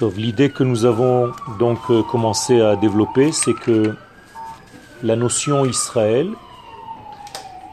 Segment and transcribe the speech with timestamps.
[0.00, 3.94] L'idée que nous avons donc euh, commencé à développer, c'est que
[5.02, 6.30] la notion Israël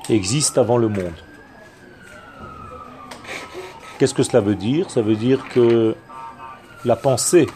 [0.07, 1.13] existe avant le monde.
[3.97, 4.89] Qu'est-ce que cela veut dire?
[4.89, 5.96] Ça veut dire que
[6.85, 7.47] la pensée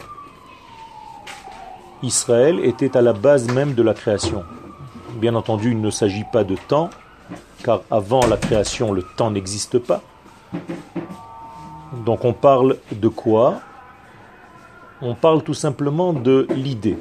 [2.02, 4.44] Israël était à la base même de la création.
[5.14, 6.90] Bien entendu, il ne s'agit pas de temps,
[7.64, 10.02] car avant la création, le temps n'existe pas.
[12.04, 13.60] Donc on parle de quoi?
[15.02, 16.96] On parle tout simplement de l'idée.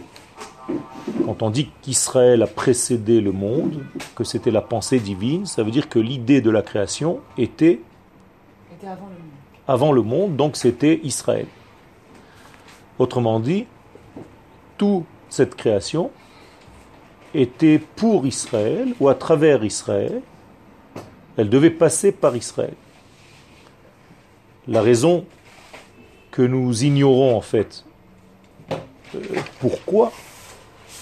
[1.25, 3.83] Quand on dit qu'Israël a précédé le monde,
[4.15, 7.79] que c'était la pensée divine, ça veut dire que l'idée de la création était,
[8.83, 9.31] avant, le monde.
[9.67, 11.47] avant le monde, donc c'était Israël.
[12.99, 13.65] Autrement dit,
[14.77, 16.11] toute cette création
[17.33, 20.21] était pour Israël ou à travers Israël.
[21.37, 22.73] Elle devait passer par Israël.
[24.67, 25.25] La raison
[26.35, 27.85] que nous ignorons en fait,
[28.69, 29.19] euh,
[29.61, 30.11] pourquoi,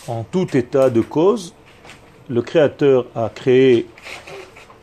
[0.08, 1.56] en tout état de cause,
[2.30, 3.88] le Créateur a créé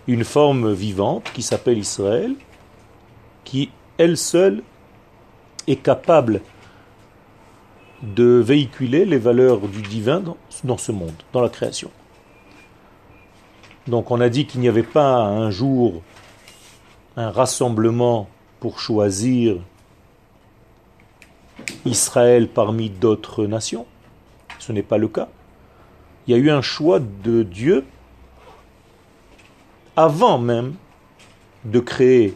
[0.09, 2.35] une forme vivante qui s'appelle Israël,
[3.45, 4.65] qui elle seule
[5.69, 6.41] est capable
[8.03, 10.21] de véhiculer les valeurs du divin
[10.65, 11.93] dans, ce monde, dans la création.
[13.87, 16.03] Donc on a dit qu'il n'y avait pas un jour
[17.17, 18.29] un rassemblement
[18.59, 19.59] pour choisir
[21.85, 23.87] Israël parmi d'autres nations.
[24.59, 25.29] Ce n'est pas le cas.
[26.27, 27.85] Il y a eu un choix de Dieu
[29.97, 30.75] avant même
[31.65, 32.35] de créer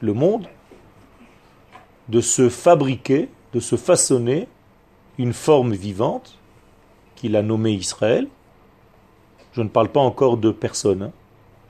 [0.00, 0.46] le monde,
[2.08, 4.48] de se fabriquer, de se façonner
[5.18, 6.38] une forme vivante
[7.16, 8.28] qu'il a nommée Israël.
[9.52, 11.12] Je ne parle pas encore de personne, hein.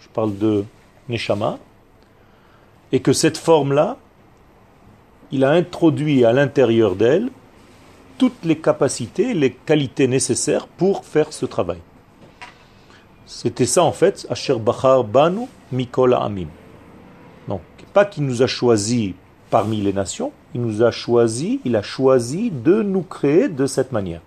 [0.00, 0.64] je parle de
[1.08, 1.58] Neshama.
[2.92, 3.98] Et que cette forme-là,
[5.34, 7.28] il a introduit à l'intérieur d'elle
[8.18, 11.78] toutes les capacités, les qualités nécessaires pour faire ce travail.
[13.26, 16.46] C'était ça en fait, Asher Bachar Banu Mikola Amim.
[17.48, 17.62] Donc,
[17.92, 19.16] pas qu'il nous a choisi
[19.50, 23.90] parmi les nations, il nous a choisi, il a choisi de nous créer de cette
[23.90, 24.20] manière.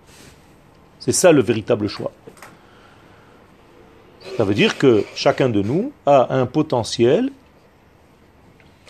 [0.98, 2.12] C'est ça le véritable choix.
[4.36, 7.30] Ça veut dire que chacun de nous a un potentiel,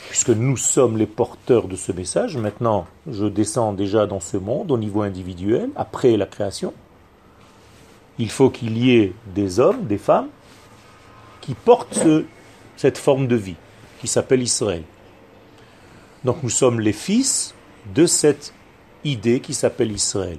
[0.09, 2.37] puisque nous sommes les porteurs de ce message.
[2.37, 6.73] Maintenant, je descends déjà dans ce monde au niveau individuel, après la création.
[8.19, 10.29] Il faut qu'il y ait des hommes, des femmes,
[11.41, 12.07] qui portent
[12.77, 13.57] cette forme de vie,
[14.01, 14.83] qui s'appelle Israël.
[16.25, 17.55] Donc nous sommes les fils
[17.95, 18.53] de cette
[19.05, 20.39] idée qui s'appelle Israël.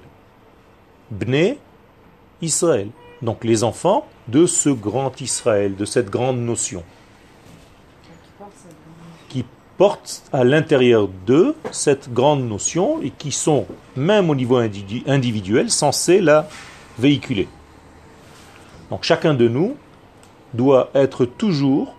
[1.12, 1.58] Bné
[2.42, 2.90] Israël.
[3.22, 6.84] Donc les enfants de ce grand Israël, de cette grande notion.
[9.80, 16.20] Portent à l'intérieur d'eux cette grande notion et qui sont, même au niveau individuel, censés
[16.20, 16.50] la
[17.00, 17.48] véhiculer.
[18.90, 19.78] Donc chacun de nous
[20.54, 21.96] doit être toujours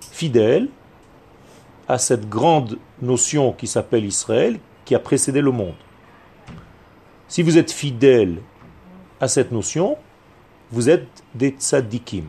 [0.00, 0.68] fidèle
[1.88, 5.74] à cette grande notion qui s'appelle Israël, qui a précédé le monde.
[7.28, 8.38] Si vous êtes fidèle
[9.20, 9.98] à cette notion,
[10.70, 12.24] vous êtes des tzadikim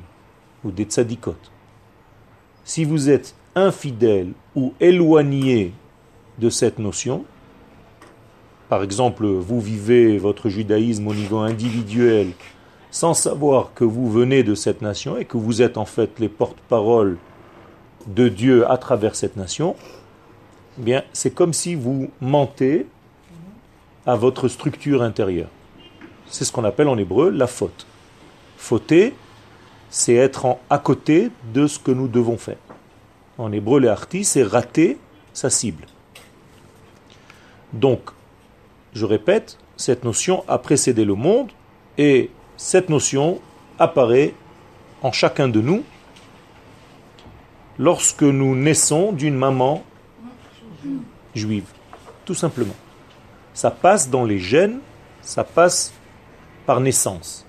[0.65, 1.37] ou des tzadikot.
[2.65, 5.73] Si vous êtes infidèle ou éloigné
[6.39, 7.25] de cette notion,
[8.69, 12.31] par exemple, vous vivez votre judaïsme au niveau individuel
[12.91, 16.29] sans savoir que vous venez de cette nation et que vous êtes en fait les
[16.29, 17.17] porte-paroles
[18.07, 19.75] de Dieu à travers cette nation,
[20.79, 22.87] eh bien, c'est comme si vous mentez
[24.05, 25.49] à votre structure intérieure.
[26.27, 27.85] C'est ce qu'on appelle en hébreu la faute.
[28.57, 29.13] Fauter,
[29.89, 32.57] c'est être à côté de ce que nous devons faire.
[33.37, 34.97] En hébreu, le harti, c'est rater
[35.33, 35.85] sa cible.
[37.73, 38.09] Donc,
[38.93, 41.51] je répète, cette notion a précédé le monde
[41.97, 43.39] et cette notion
[43.77, 44.33] apparaît
[45.03, 45.83] en chacun de nous
[47.77, 49.83] lorsque nous naissons d'une maman
[51.35, 51.65] juive.
[52.25, 52.75] Tout simplement.
[53.53, 54.79] Ça passe dans les gènes,
[55.21, 55.93] ça passe
[56.65, 57.45] par naissance.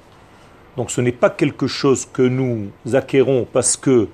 [0.76, 4.08] Donc ce n'est pas quelque chose que nous acquérons parce que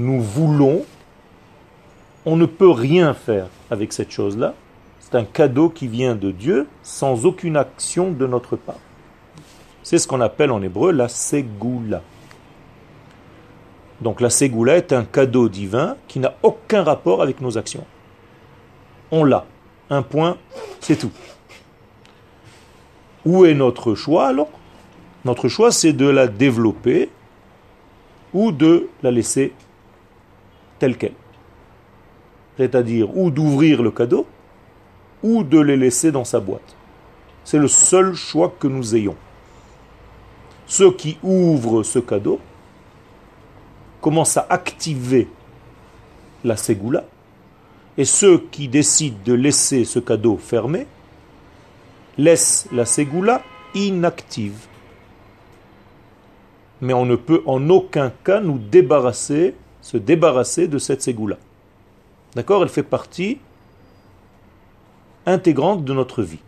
[0.00, 0.84] nous voulons.
[2.24, 4.54] On ne peut rien faire avec cette chose-là.
[4.98, 8.78] C'est un cadeau qui vient de Dieu sans aucune action de notre part.
[9.82, 12.02] C'est ce qu'on appelle en hébreu la ségoula.
[14.00, 17.84] Donc la Ségoula est un cadeau divin qui n'a aucun rapport avec nos actions.
[19.10, 19.44] On l'a.
[19.90, 20.38] Un point,
[20.80, 21.10] c'est tout.
[23.26, 24.48] Où est notre choix alors?
[25.26, 27.10] Notre choix, c'est de la développer
[28.32, 29.52] ou de la laisser
[30.80, 31.14] telle qu'elle.
[32.56, 34.26] C'est-à-dire ou d'ouvrir le cadeau
[35.22, 36.74] ou de les laisser dans sa boîte.
[37.44, 39.16] C'est le seul choix que nous ayons.
[40.66, 42.40] Ceux qui ouvrent ce cadeau
[44.00, 45.28] commencent à activer
[46.44, 47.04] la ségoula,
[47.98, 50.86] et ceux qui décident de laisser ce cadeau fermé
[52.16, 53.42] laissent la ségoula
[53.74, 54.66] inactive.
[56.80, 61.36] Mais on ne peut en aucun cas nous débarrasser, se débarrasser de cette ségoula.
[62.34, 62.62] D'accord?
[62.62, 63.38] Elle fait partie
[65.26, 66.40] intégrante de notre vie.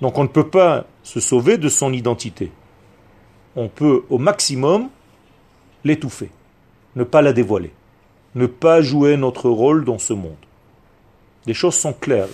[0.00, 2.52] Donc on ne peut pas se sauver de son identité.
[3.56, 4.88] On peut au maximum
[5.84, 6.30] l'étouffer,
[6.96, 7.72] ne pas la dévoiler,
[8.34, 10.36] ne pas jouer notre rôle dans ce monde.
[11.46, 12.28] Les choses sont claires.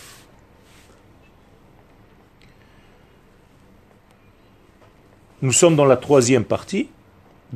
[5.42, 6.88] Nous sommes dans la troisième partie.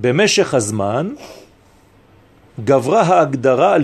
[0.02, 1.14] Al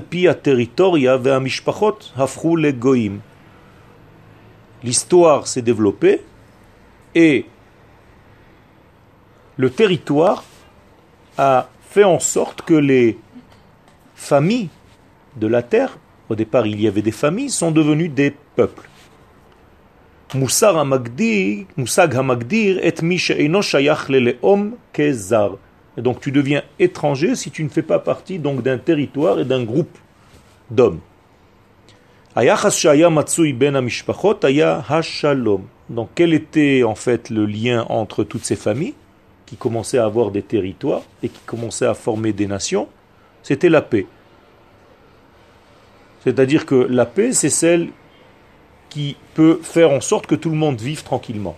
[0.02, 3.20] pi territoria ve'amishpachot hafru le goim.
[4.82, 6.22] L'histoire s'est développée
[7.14, 7.46] et
[9.56, 10.42] le territoire
[11.38, 13.16] a fait en sorte que les
[14.16, 14.70] familles
[15.36, 15.96] de la terre,
[16.28, 18.88] au départ il y avait des familles, sont devenues des peuples.
[20.34, 21.66] Moussag hamagdir
[22.82, 25.58] et mi she'eno shayach le'le'om kezar.
[26.00, 29.64] Donc tu deviens étranger si tu ne fais pas partie donc d'un territoire et d'un
[29.64, 29.98] groupe
[30.70, 31.00] d'hommes.
[32.36, 32.44] Ben
[35.90, 38.94] donc quel était en fait le lien entre toutes ces familles
[39.46, 42.88] qui commençaient à avoir des territoires et qui commençaient à former des nations?
[43.42, 44.06] C'était la paix.
[46.24, 47.88] C'est-à-dire que la paix, c'est celle
[48.90, 51.56] qui peut faire en sorte que tout le monde vive tranquillement.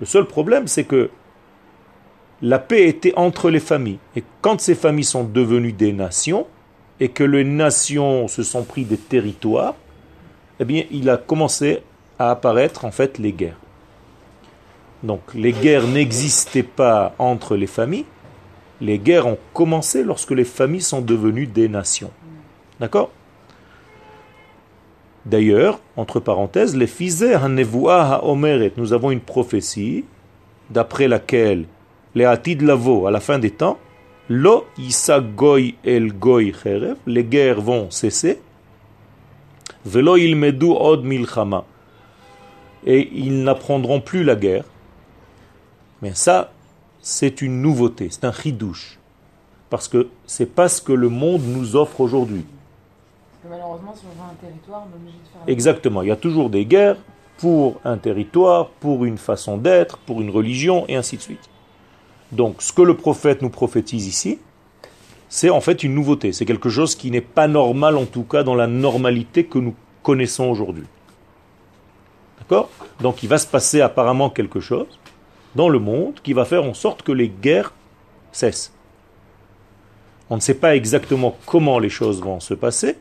[0.00, 1.10] Le seul problème, c'est que
[2.42, 3.98] la paix était entre les familles.
[4.16, 6.46] Et quand ces familles sont devenues des nations,
[7.00, 9.74] et que les nations se sont pris des territoires,
[10.60, 11.82] eh bien, il a commencé
[12.18, 13.58] à apparaître en fait les guerres.
[15.02, 18.06] Donc les guerres n'existaient pas entre les familles,
[18.80, 22.10] les guerres ont commencé lorsque les familles sont devenues des nations.
[22.80, 23.10] D'accord?
[25.26, 26.86] D'ailleurs, entre parenthèses, les
[28.22, 30.04] Omeret, nous avons une prophétie
[30.70, 31.64] d'après laquelle
[32.14, 33.78] les Atid Lavo, à la fin des temps,
[34.28, 34.66] Lo
[35.84, 38.40] El Goy Cherev, les guerres vont cesser,
[39.84, 41.64] Velo Ilmedu Od Milchama,
[42.86, 44.64] et ils n'apprendront plus la guerre.
[46.02, 46.52] Mais ça,
[47.00, 48.98] c'est une nouveauté, c'est un chidouche,
[49.70, 52.44] parce que c'est pas ce que le monde nous offre aujourd'hui
[53.48, 55.42] malheureusement, si on veut un territoire, on est obligé de faire.
[55.46, 56.02] Exactement.
[56.02, 56.96] Il y a toujours des guerres
[57.38, 61.50] pour un territoire, pour une façon d'être, pour une religion, et ainsi de suite.
[62.32, 64.38] Donc, ce que le prophète nous prophétise ici,
[65.28, 66.32] c'est en fait une nouveauté.
[66.32, 69.74] C'est quelque chose qui n'est pas normal, en tout cas, dans la normalité que nous
[70.02, 70.84] connaissons aujourd'hui.
[72.38, 72.70] D'accord?
[73.00, 74.98] Donc, il va se passer apparemment quelque chose
[75.54, 77.72] dans le monde qui va faire en sorte que les guerres
[78.32, 78.72] cessent.
[80.30, 82.96] On ne sait pas exactement comment les choses vont se passer,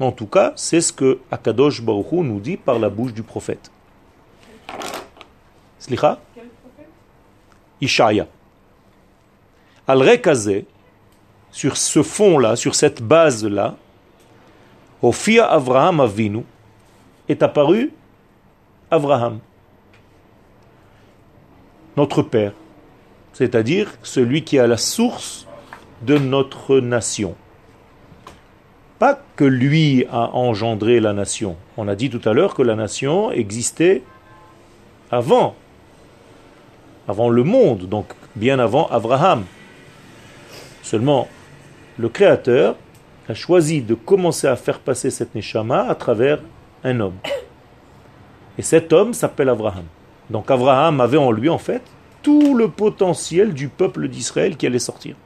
[0.00, 3.70] en tout cas, c'est ce que Akadosh Baruch nous dit par la bouche du prophète.
[5.78, 6.18] Slicha?
[7.80, 8.26] Ishaya.
[9.86, 10.20] Al
[11.50, 13.76] sur ce fond-là, sur cette base-là,
[15.02, 16.44] Ophia Avraham Avinu,
[17.28, 17.92] est apparu
[18.90, 19.38] Avraham,
[21.96, 22.52] notre père,
[23.32, 25.46] c'est-à-dire celui qui est à la source
[26.02, 27.36] de notre nation
[29.36, 31.56] que lui a engendré la nation.
[31.76, 34.02] On a dit tout à l'heure que la nation existait
[35.10, 35.54] avant,
[37.08, 38.06] avant le monde, donc
[38.36, 39.44] bien avant Abraham.
[40.82, 41.28] Seulement,
[41.98, 42.76] le Créateur
[43.28, 46.40] a choisi de commencer à faire passer cette neshama à travers
[46.82, 47.18] un homme.
[48.58, 49.84] Et cet homme s'appelle Abraham.
[50.30, 51.82] Donc Abraham avait en lui en fait
[52.22, 55.16] tout le potentiel du peuple d'Israël qui allait sortir.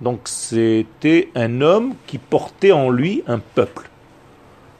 [0.00, 3.88] Donc c'était un homme qui portait en lui un peuple.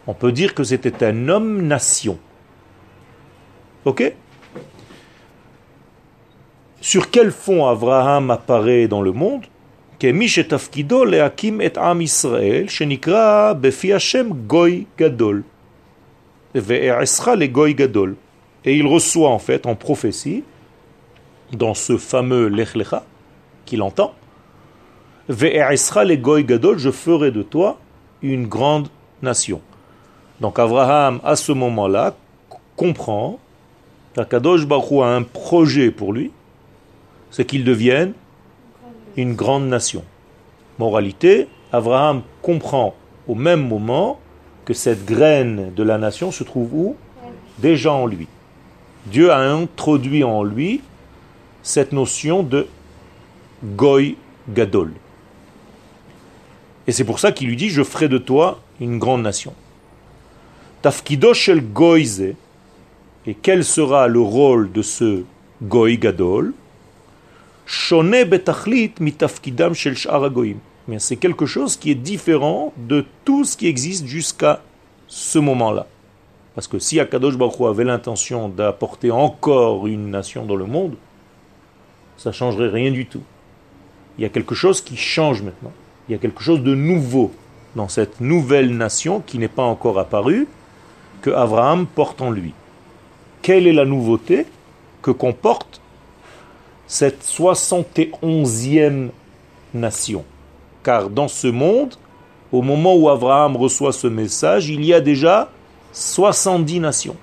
[0.06, 2.18] On peut dire que c'était un homme-nation.
[3.84, 4.12] Ok?
[6.80, 9.44] Sur quel fond Abraham apparaît dans le monde?
[18.64, 20.44] Et il reçoit en fait en prophétie,
[21.52, 23.04] dans ce fameux Lech Lecha,
[23.64, 24.14] qu'il entend,
[25.28, 27.78] je ferai de toi
[28.22, 28.88] une grande
[29.22, 29.60] nation.
[30.40, 32.14] Donc Abraham, à ce moment-là,
[32.76, 33.38] comprend
[34.14, 36.30] qu'Akadosh Baruch a un projet pour lui,
[37.30, 38.12] c'est qu'il devienne
[39.16, 40.04] une grande nation.
[40.78, 42.94] Moralité, Abraham comprend
[43.26, 44.18] au même moment
[44.64, 46.96] que cette graine de la nation se trouve où?
[47.58, 48.28] Déjà en lui.
[49.06, 50.80] Dieu a introduit en lui
[51.62, 52.66] cette notion de
[53.64, 54.16] Goy
[54.48, 54.92] Gadol.
[56.88, 59.52] Et c'est pour ça qu'il lui dit, je ferai de toi une grande nation.
[60.80, 62.34] Tafkido shel Goyze,
[63.26, 65.22] et quel sera le rôle de ce
[65.62, 66.54] Goy Gadol?
[67.66, 69.96] Shone betachlit mitafkidam shel
[70.96, 74.62] C'est quelque chose qui est différent de tout ce qui existe jusqu'à
[75.08, 75.86] ce moment-là.
[76.54, 80.94] Parce que si Akadosh Baruch avait l'intention d'apporter encore une nation dans le monde,
[82.16, 83.22] ça changerait rien du tout.
[84.16, 85.72] Il y a quelque chose qui change maintenant.
[86.08, 87.32] Il y a quelque chose de nouveau
[87.76, 90.46] dans cette nouvelle nation qui n'est pas encore apparue,
[91.20, 92.54] que Abraham porte en lui.
[93.42, 94.46] Quelle est la nouveauté
[95.02, 95.80] que comporte
[96.86, 99.08] cette 71e
[99.74, 100.24] nation?
[100.82, 101.94] Car dans ce monde,
[102.52, 105.50] au moment où Abraham reçoit ce message, il y a déjà
[105.92, 107.16] 70 nations.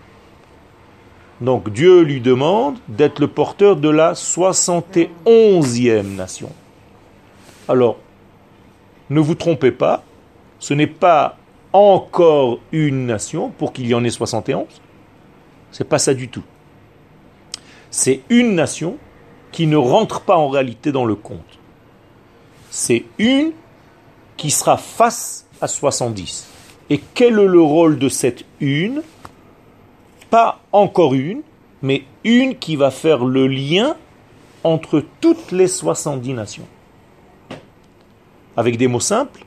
[1.42, 6.50] Donc Dieu lui demande d'être le porteur de la 71e nation.
[7.68, 7.98] Alors,
[9.10, 10.04] ne vous trompez pas,
[10.60, 11.38] ce n'est pas
[11.74, 14.66] encore une nation pour qu'il y en ait 71.
[15.72, 16.44] C'est pas ça du tout.
[17.92, 18.98] C'est une nation
[19.52, 21.60] qui ne rentre pas en réalité dans le compte.
[22.70, 23.52] C'est une
[24.38, 26.48] qui sera face à 70.
[26.90, 29.02] Et quel est le rôle de cette une?
[30.30, 31.42] Pas encore une,
[31.82, 33.96] mais une qui va faire le lien
[34.64, 36.68] entre toutes les 70 nations.
[38.58, 39.46] Avec des mots simples,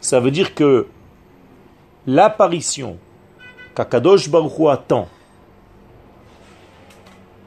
[0.00, 0.86] ça veut dire que
[2.06, 2.96] l'apparition
[3.74, 5.08] qu'Akadosh Baruch attend,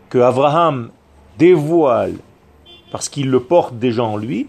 [0.09, 0.91] que Abraham
[1.37, 2.15] dévoile
[2.91, 4.47] parce qu'il le porte déjà en lui,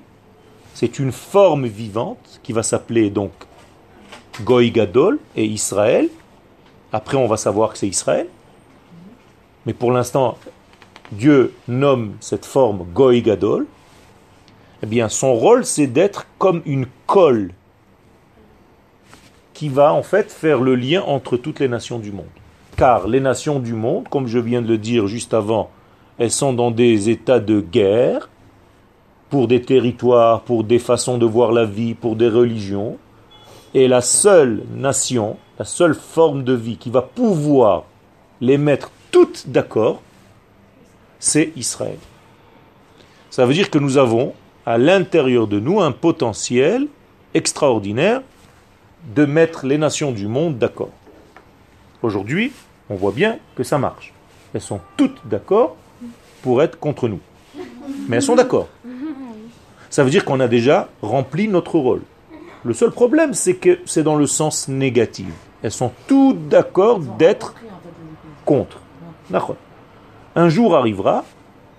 [0.75, 3.33] c'est une forme vivante qui va s'appeler donc
[4.43, 6.11] Goy Gadol et Israël.
[6.93, 8.27] Après, on va savoir que c'est Israël.
[9.65, 10.37] Mais pour l'instant,
[11.13, 13.67] Dieu nomme cette forme Goy Gadol.
[14.85, 17.53] Eh bien, son rôle, c'est d'être comme une colle
[19.55, 22.27] qui va en fait faire le lien entre toutes les nations du monde.
[22.77, 25.71] Car les nations du monde, comme je viens de le dire juste avant,
[26.19, 28.29] elles sont dans des états de guerre
[29.31, 32.99] pour des territoires, pour des façons de voir la vie, pour des religions.
[33.73, 37.85] Et la seule nation, la seule forme de vie qui va pouvoir
[38.43, 40.03] les mettre toutes d'accord,
[41.19, 41.97] c'est Israël.
[43.31, 44.35] Ça veut dire que nous avons
[44.67, 46.87] à l'intérieur de nous un potentiel
[47.35, 48.23] extraordinaire
[49.15, 50.91] de mettre les nations du monde d'accord.
[52.03, 52.53] Aujourd'hui,
[52.89, 54.13] on voit bien que ça marche.
[54.55, 55.77] Elles sont toutes d'accord
[56.43, 57.21] pour être contre nous.
[58.09, 58.69] Mais elles sont d'accord.
[59.91, 62.03] Ça veut dire qu'on a déjà rempli notre rôle.
[62.65, 65.27] Le seul problème, c'est que c'est dans le sens négatif.
[65.63, 67.55] Elles sont toutes d'accord d'être
[68.45, 68.79] contre.
[70.37, 71.25] Un jour arrivera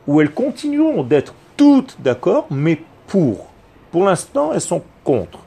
[0.08, 3.48] où elles continueront d'être toutes d'accord, mais pour.
[3.92, 5.40] Pour l'instant, elles sont contre.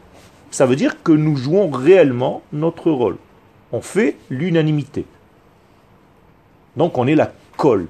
[0.51, 3.19] Ça veut dire que nous jouons réellement notre rôle.
[3.73, 5.05] On fait l'unanimité.
[6.77, 7.89] Donc on est la colle.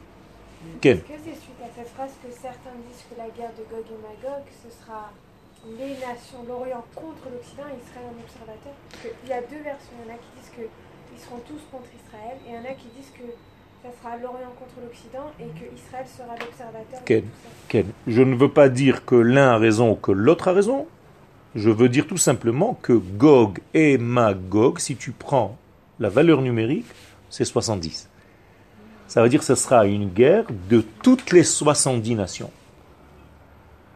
[0.82, 3.86] Est-ce que c'est suite à cette phrase que certains disent que la guerre de Gog
[3.86, 5.10] et Magog, ce sera
[5.78, 8.74] les nations, l'Orient contre l'Occident Israël en observateur?
[9.22, 9.94] Il y a deux versions.
[10.02, 12.66] Il y en a qui disent qu'ils seront tous contre Israël et il y en
[12.66, 13.28] a qui disent que
[13.82, 17.04] ça sera l'Orient contre l'Occident et que Israël sera l'observateur.
[17.68, 20.86] Ken, je ne veux pas dire que l'un a raison ou que l'autre a raison.
[21.54, 25.56] Je veux dire tout simplement que Gog et Magog, si tu prends
[25.98, 26.86] la valeur numérique,
[27.30, 28.08] c'est 70.
[29.06, 32.50] Ça veut dire que ce sera une guerre de toutes les 70 nations.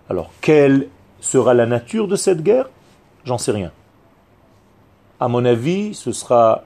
[0.09, 0.89] Alors, quelle
[1.21, 2.71] sera la nature de cette guerre?
[3.25, 3.73] J'en sais rien.
[5.21, 6.65] À mon avis, ce sera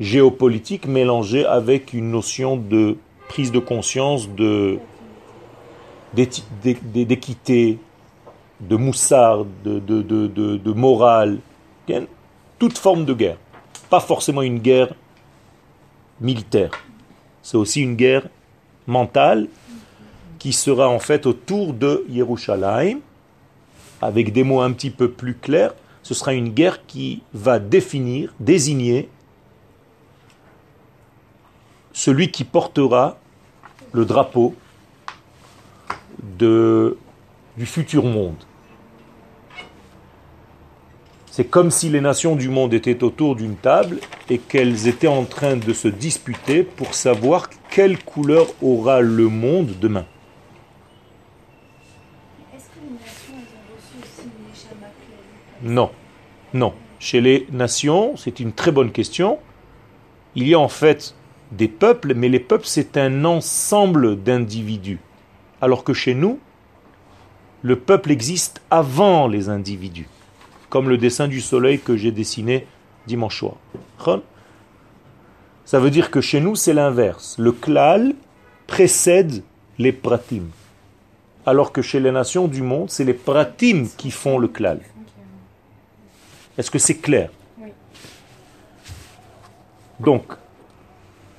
[0.00, 2.96] géopolitique mélangé avec une notion de
[3.28, 4.28] prise de conscience,
[6.14, 7.78] d'équité,
[8.60, 10.26] de moussard, de, de, de,
[10.56, 11.38] de morale,
[12.58, 13.36] toute forme de guerre.
[13.88, 14.94] Pas forcément une guerre
[16.20, 16.70] militaire.
[17.42, 18.26] C'est aussi une guerre
[18.86, 19.48] mentale
[20.38, 23.00] qui sera en fait autour de Yerushalayim,
[24.00, 28.32] avec des mots un petit peu plus clairs, ce sera une guerre qui va définir,
[28.40, 29.10] désigner
[31.92, 33.18] celui qui portera
[33.92, 34.54] le drapeau
[36.38, 36.96] de,
[37.56, 38.36] du futur monde.
[41.30, 45.24] C'est comme si les nations du monde étaient autour d'une table et qu'elles étaient en
[45.24, 50.06] train de se disputer pour savoir quelle couleur aura le monde demain.
[52.54, 55.90] Est-ce que les nations elles ont reçu aussi une Neshama claire Non.
[56.52, 56.74] Non.
[56.98, 59.38] Chez les nations, c'est une très bonne question.
[60.34, 61.14] Il y a en fait
[61.52, 65.00] des peuples, mais les peuples, c'est un ensemble d'individus.
[65.60, 66.38] Alors que chez nous,
[67.62, 70.08] le peuple existe avant les individus.
[70.68, 72.66] Comme le dessin du soleil que j'ai dessiné
[73.06, 73.56] dimanche soir.
[75.64, 77.36] Ça veut dire que chez nous, c'est l'inverse.
[77.38, 78.14] Le klal
[78.66, 79.42] précède
[79.78, 80.44] les pratim.
[81.44, 84.80] Alors que chez les nations du monde, c'est les pratim qui font le klal.
[86.56, 87.30] Est-ce que c'est clair?
[87.58, 87.70] Oui.
[89.98, 90.24] Donc,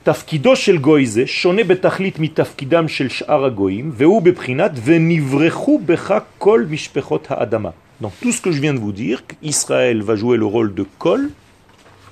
[0.02, 6.64] תפקידו של גוי זה שונה בתכלית מתפקידם של שאר הגויים, והוא בבחינת ונברחו בך כל
[6.70, 7.70] משפחות האדמה.
[8.00, 10.84] Donc tout ce que je viens de vous dire, qu'Israël va jouer le rôle de
[10.98, 11.30] col,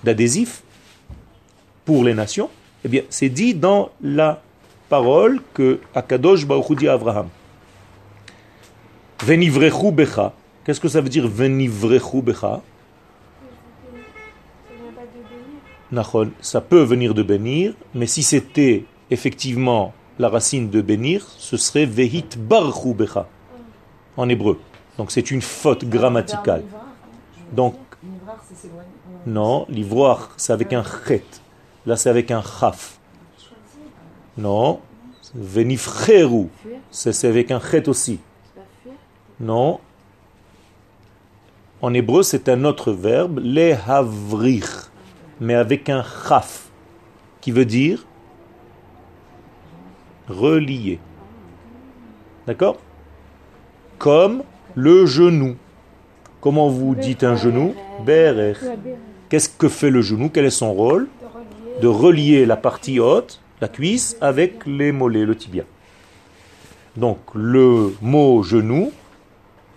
[0.02, 0.62] d'adhésif,
[1.84, 2.48] pour les nations,
[2.84, 4.40] eh bien c'est dit dans la
[4.88, 7.28] parole que Akadosh Baruch Hu dit à Abraham.
[9.22, 10.32] Venivrechu becha.
[10.64, 12.62] Qu'est-ce que ça veut dire venivrechu becha
[16.41, 21.85] ça peut venir de bénir, mais si c'était effectivement la racine de bénir, ce serait
[21.85, 23.27] vehit barchu becha
[24.17, 24.59] en hébreu.
[24.97, 26.63] Donc c'est une faute grammaticale.
[27.53, 27.75] Donc,
[29.25, 31.23] non, l'ivoire, c'est avec un chet.
[31.85, 32.99] Là, c'est avec un chaf.
[34.37, 34.79] Non,
[35.33, 36.47] venifreru,
[36.91, 38.19] c'est avec un chet aussi.
[39.39, 39.79] Non.
[41.81, 44.65] En hébreu, c'est un autre verbe, lehavrich,
[45.39, 46.69] mais avec un chaf,
[47.41, 48.05] qui veut dire
[50.27, 50.99] relier.
[52.45, 52.77] D'accord?
[53.97, 54.43] Comme
[54.75, 55.55] le genou.
[56.41, 57.73] Comment vous dites un genou?
[58.05, 58.53] Berer.
[59.29, 60.29] Qu'est-ce que fait le genou?
[60.29, 61.07] Quel est son rôle?
[61.21, 61.79] De relier.
[61.81, 65.63] De relier la partie haute, la cuisse, avec les mollets, le tibia.
[66.95, 68.91] Donc le mot genou,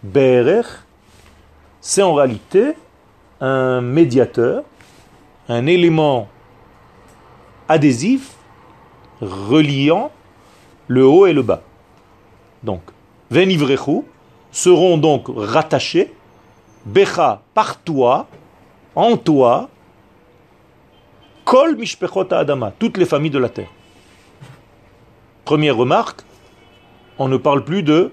[0.03, 0.63] berer,
[1.81, 2.73] c'est en réalité
[3.41, 4.65] un médiateur,
[5.49, 6.29] un élément
[7.69, 8.37] adhésif
[9.21, 10.11] reliant
[10.89, 11.63] le haut et le bas.
[12.63, 12.83] Donc,
[13.31, 14.03] venivrechu
[14.51, 16.13] seront donc rattachés,
[16.85, 18.27] becha par toi,
[18.95, 19.71] en toi,
[21.45, 23.71] kol mishpechot adama, toutes les familles de la terre.
[25.45, 26.23] Première remarque,
[27.19, 28.13] on ne parle plus de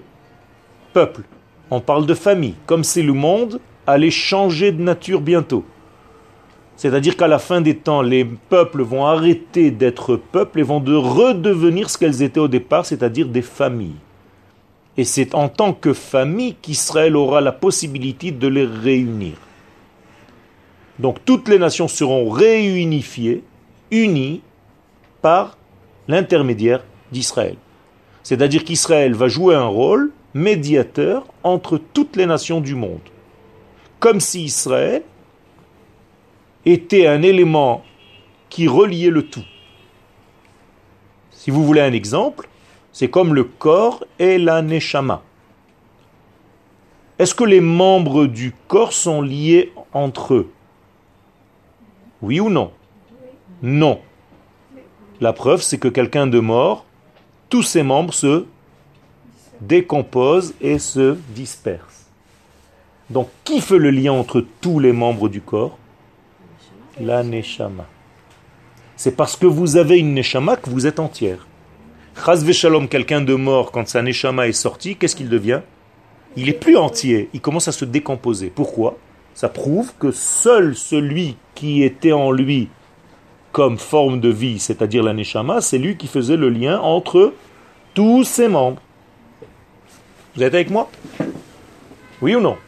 [0.92, 1.22] peuple,
[1.70, 5.64] on parle de famille, comme si le monde allait changer de nature bientôt.
[6.80, 10.94] C'est-à-dire qu'à la fin des temps, les peuples vont arrêter d'être peuples et vont de
[10.94, 13.98] redevenir ce qu'elles étaient au départ, c'est-à-dire des familles.
[14.96, 19.34] Et c'est en tant que famille qu'Israël aura la possibilité de les réunir.
[20.98, 23.44] Donc toutes les nations seront réunifiées,
[23.90, 24.40] unies
[25.20, 25.58] par
[26.08, 27.56] l'intermédiaire d'Israël.
[28.22, 33.00] C'est-à-dire qu'Israël va jouer un rôle médiateur entre toutes les nations du monde.
[33.98, 35.02] Comme si Israël
[36.64, 37.84] était un élément
[38.48, 39.44] qui reliait le tout.
[41.30, 42.48] Si vous voulez un exemple,
[42.92, 45.22] c'est comme le corps et la neshama.
[47.18, 50.50] Est-ce que les membres du corps sont liés entre eux?
[52.22, 52.72] Oui ou non?
[53.62, 54.00] Non.
[55.20, 56.84] La preuve, c'est que quelqu'un de mort,
[57.48, 58.46] tous ses membres se
[59.60, 62.06] décomposent et se dispersent.
[63.10, 65.76] Donc, qui fait le lien entre tous les membres du corps?
[67.00, 67.86] La neshama.
[68.96, 71.46] C'est parce que vous avez une neshama que vous êtes entière.
[72.14, 75.62] Chaz shalom, quelqu'un de mort, quand sa neshama est sortie, qu'est-ce qu'il devient?
[76.36, 78.52] Il est plus entier, il commence à se décomposer.
[78.54, 78.98] Pourquoi?
[79.32, 82.68] Ça prouve que seul celui qui était en lui
[83.52, 87.32] comme forme de vie, c'est-à-dire la neshama, c'est lui qui faisait le lien entre
[87.94, 88.82] tous ses membres.
[90.36, 90.90] Vous êtes avec moi?
[92.20, 92.58] Oui ou non?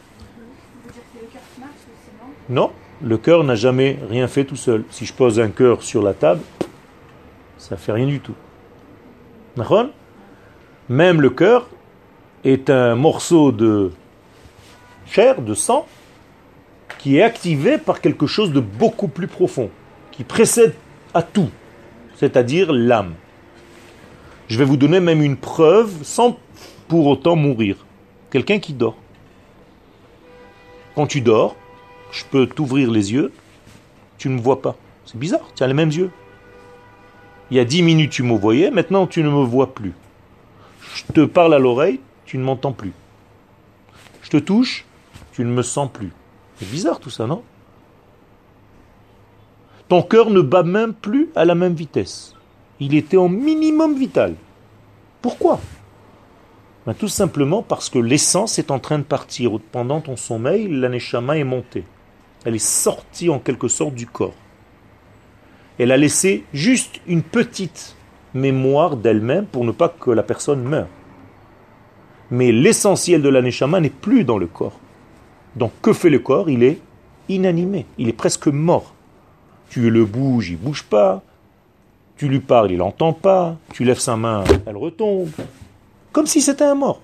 [2.49, 4.85] Non, le cœur n'a jamais rien fait tout seul.
[4.91, 6.41] Si je pose un cœur sur la table,
[7.59, 8.35] ça fait rien du tout.
[10.89, 11.69] Même le cœur
[12.45, 13.93] est un morceau de
[15.07, 15.87] chair, de sang,
[16.99, 19.71] qui est activé par quelque chose de beaucoup plus profond,
[20.11, 20.75] qui précède
[21.15, 21.51] à tout,
[22.15, 23.15] c'est-à-dire l'âme.
[24.49, 26.39] Je vais vous donner même une preuve sans
[26.89, 27.77] pour autant mourir.
[28.31, 28.97] Quelqu'un qui dort.
[30.95, 31.57] Quand tu dors,
[32.13, 33.33] je peux t'ouvrir les yeux,
[34.19, 34.77] tu ne me vois pas.
[35.05, 36.11] C'est bizarre, tu as les mêmes yeux.
[37.51, 39.95] Il y a dix minutes, tu me voyais, maintenant tu ne me vois plus.
[40.95, 42.93] Je te parle à l'oreille, tu ne m'entends plus.
[44.23, 44.85] Je te touche,
[45.33, 46.13] tu ne me sens plus.
[46.57, 47.43] C'est bizarre tout ça, non?
[49.89, 52.35] Ton cœur ne bat même plus à la même vitesse.
[52.81, 54.35] Il était en minimum vital.
[55.21, 55.61] Pourquoi?
[56.87, 59.53] Ben, Tout simplement parce que l'essence est en train de partir.
[59.71, 61.85] Pendant ton sommeil, l'aneshama est montée.
[62.45, 64.35] Elle est sortie en quelque sorte du corps.
[65.79, 67.97] Elle a laissé juste une petite
[68.35, 70.89] mémoire d'elle-même pour ne pas que la personne meure.
[72.31, 74.79] Mais l'essentiel de l'aneshama n'est plus dans le corps.
[75.57, 76.49] Donc que fait le corps?
[76.49, 76.81] Il est
[77.29, 78.95] inanimé, il est presque mort.
[79.69, 81.23] Tu le bouges, il bouge pas.
[82.17, 83.57] Tu lui parles, il n'entend pas.
[83.73, 85.31] Tu lèves sa main, elle retombe.
[86.13, 87.01] Comme si c'était un mort.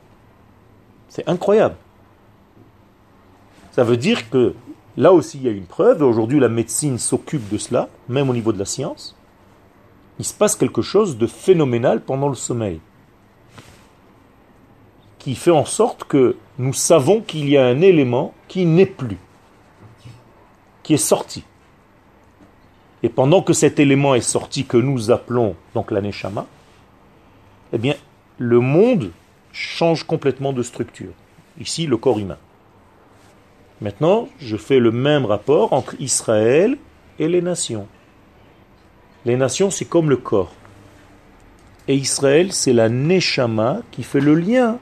[1.09, 1.77] C'est incroyable.
[3.73, 4.55] Ça veut dire que
[4.99, 8.29] là aussi il y a une preuve, et aujourd'hui la médecine s'occupe de cela, même
[8.29, 9.17] au niveau de la science.
[10.19, 12.81] Il se passe quelque chose de phénoménal pendant le sommeil,
[15.19, 19.19] qui fait en sorte que nous savons qu'il y a un élément qui n'est plus,
[20.83, 21.45] qui est sorti.
[23.05, 26.47] Et pendant que cet élément est sorti, que nous appelons donc l'aneshama,
[27.73, 27.95] eh bien,
[28.39, 29.13] le monde
[29.53, 31.13] change complètement de structure.
[31.61, 32.39] Ici, le corps humain.
[33.81, 36.77] Maintenant, je fais le même rapport entre Israël
[37.19, 37.87] et les nations.
[39.25, 40.53] Les nations, c'est comme le corps.
[41.87, 44.79] Et Israël, c'est la neshama qui fait le lien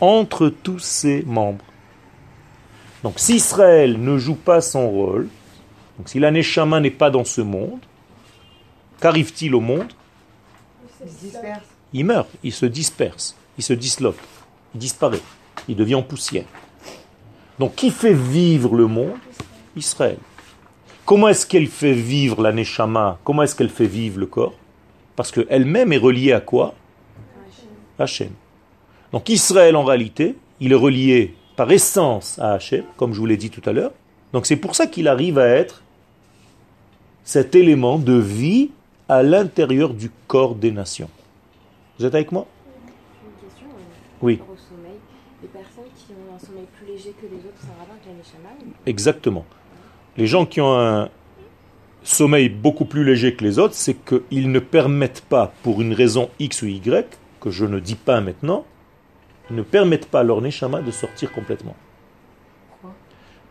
[0.00, 1.64] entre tous ses membres.
[3.02, 5.28] Donc si Israël ne joue pas son rôle,
[5.96, 7.80] donc si la neshama n'est pas dans ce monde,
[9.00, 9.92] qu'arrive-t-il au monde?
[11.00, 11.62] Il se disperse.
[11.92, 14.18] Il meurt, il se disperse, il se disloque,
[14.74, 15.22] il disparaît,
[15.68, 16.44] il devient en poussière.
[17.58, 19.16] Donc qui fait vivre le monde?
[19.76, 20.18] Israël.
[21.04, 23.18] Comment est-ce qu'elle fait vivre la neshama?
[23.24, 24.54] Comment est-ce qu'elle fait vivre le corps?
[25.16, 26.74] Parce qu'elle-même est reliée à quoi?
[27.98, 28.30] Hachem.
[29.12, 33.36] Donc Israël en réalité, il est relié par essence à Hachem, comme je vous l'ai
[33.36, 33.92] dit tout à l'heure.
[34.32, 35.82] Donc c'est pour ça qu'il arrive à être
[37.24, 38.70] cet élément de vie
[39.08, 41.10] à l'intérieur du corps des nations.
[41.98, 42.46] Vous êtes avec moi?
[43.24, 43.80] Une question euh,
[44.22, 44.36] Oui.
[44.36, 44.98] par rapport au sommeil.
[45.42, 47.68] Les personnes qui ont un sommeil plus léger que les autres, ça
[48.12, 49.44] neshama ou- Exactement.
[50.16, 51.08] Les gens qui ont un
[52.02, 56.30] sommeil beaucoup plus léger que les autres, c'est qu'ils ne permettent pas, pour une raison
[56.38, 58.64] X ou Y, que je ne dis pas maintenant,
[59.50, 61.76] ils ne permettent pas à leur neshama de sortir complètement.
[62.70, 62.94] Pourquoi?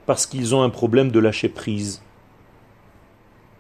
[0.06, 2.02] Parce qu'ils ont un problème de lâcher prise.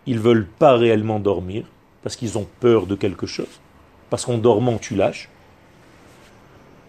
[0.06, 1.66] Ils veulent pas réellement dormir,
[2.04, 3.60] parce qu'ils ont peur de quelque chose.
[4.10, 5.30] Parce qu'en dormant, tu lâches.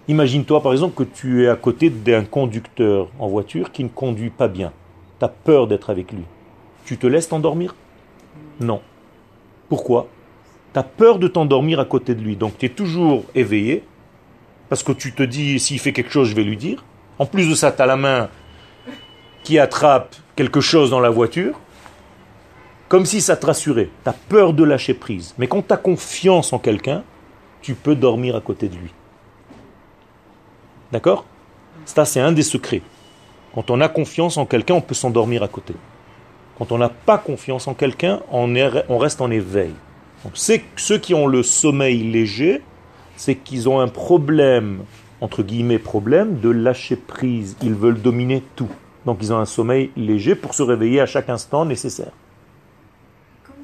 [0.09, 4.31] Imagine-toi par exemple que tu es à côté d'un conducteur en voiture qui ne conduit
[4.31, 4.73] pas bien.
[5.19, 6.25] Tu as peur d'être avec lui.
[6.87, 7.75] Tu te laisses t'endormir?
[8.59, 8.81] Non.
[9.69, 10.09] Pourquoi?
[10.73, 12.37] Tu as peur de t'endormir à côté de lui.
[12.37, 13.85] Donc tu es toujours éveillé
[14.71, 16.85] parce que tu te dis s'il fait quelque chose, je vais lui dire.
[17.19, 18.31] En plus de ça, tu as la main
[19.43, 21.59] qui attrape quelque chose dans la voiture,
[22.89, 23.91] comme si ça te rassurait.
[24.05, 25.35] Tu as peur de lâcher prise.
[25.37, 27.03] Mais quand tu as confiance en quelqu'un,
[27.61, 28.93] tu peux dormir à côté de lui.
[30.93, 31.25] D'accord?
[31.85, 32.83] Ça, c'est un des secrets.
[33.55, 35.75] Quand on a confiance en quelqu'un, on peut s'endormir à côté.
[36.59, 38.55] Quand on n'a pas confiance en quelqu'un, on,
[38.89, 39.73] on reste en éveil.
[40.25, 42.63] Donc, c'est ceux qui ont le sommeil léger,
[43.17, 44.83] c'est qu'ils ont un problème,
[45.21, 47.57] entre guillemets problème, de lâcher prise.
[47.63, 48.71] Ils veulent dominer tout.
[49.09, 52.13] Donc ils ont un sommeil léger pour se réveiller à chaque instant nécessaire.
[53.43, 53.57] Comment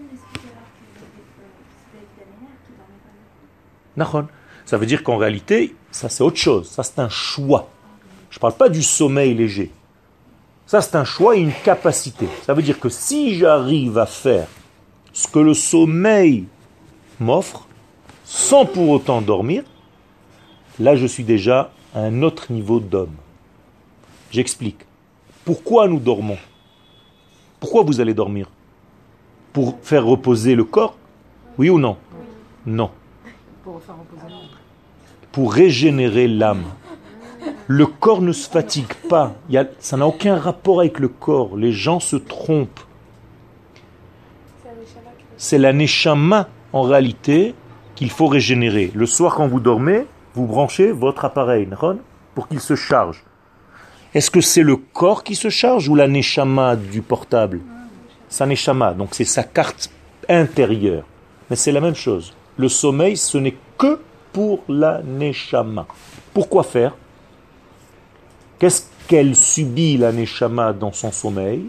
[4.64, 6.68] Ça veut dire qu'en réalité, ça c'est autre chose.
[6.68, 7.68] Ça c'est un choix.
[8.30, 9.70] Je ne parle pas du sommeil léger.
[10.66, 12.26] Ça c'est un choix et une capacité.
[12.46, 14.48] Ça veut dire que si j'arrive à faire
[15.12, 16.46] ce que le sommeil
[17.20, 17.66] m'offre,
[18.24, 19.62] sans pour autant dormir,
[20.80, 23.14] là je suis déjà à un autre niveau d'homme.
[24.30, 24.80] J'explique.
[25.44, 26.38] Pourquoi nous dormons?
[27.60, 28.50] Pourquoi vous allez dormir?
[29.52, 30.96] Pour faire reposer le corps?
[31.58, 31.96] Oui ou non?
[32.66, 32.90] Non
[33.62, 34.34] Pour faire reposer.
[35.34, 36.62] Pour régénérer l'âme.
[37.66, 39.34] Le corps ne se fatigue pas.
[39.80, 41.56] Ça n'a aucun rapport avec le corps.
[41.56, 42.80] Les gens se trompent.
[45.36, 47.56] C'est la neshama, en réalité,
[47.96, 48.92] qu'il faut régénérer.
[48.94, 51.68] Le soir, quand vous dormez, vous branchez votre appareil,
[52.36, 53.24] pour qu'il se charge.
[54.14, 57.60] Est-ce que c'est le corps qui se charge ou la neshama du portable?
[58.28, 59.90] Sa neshama, donc c'est sa carte
[60.28, 61.02] intérieure.
[61.50, 62.34] Mais c'est la même chose.
[62.56, 63.98] Le sommeil, ce n'est que
[64.34, 65.86] pour la neshama.
[66.34, 66.94] Pourquoi faire?
[68.58, 71.66] Qu'est-ce qu'elle subit, la neshama, dans son sommeil?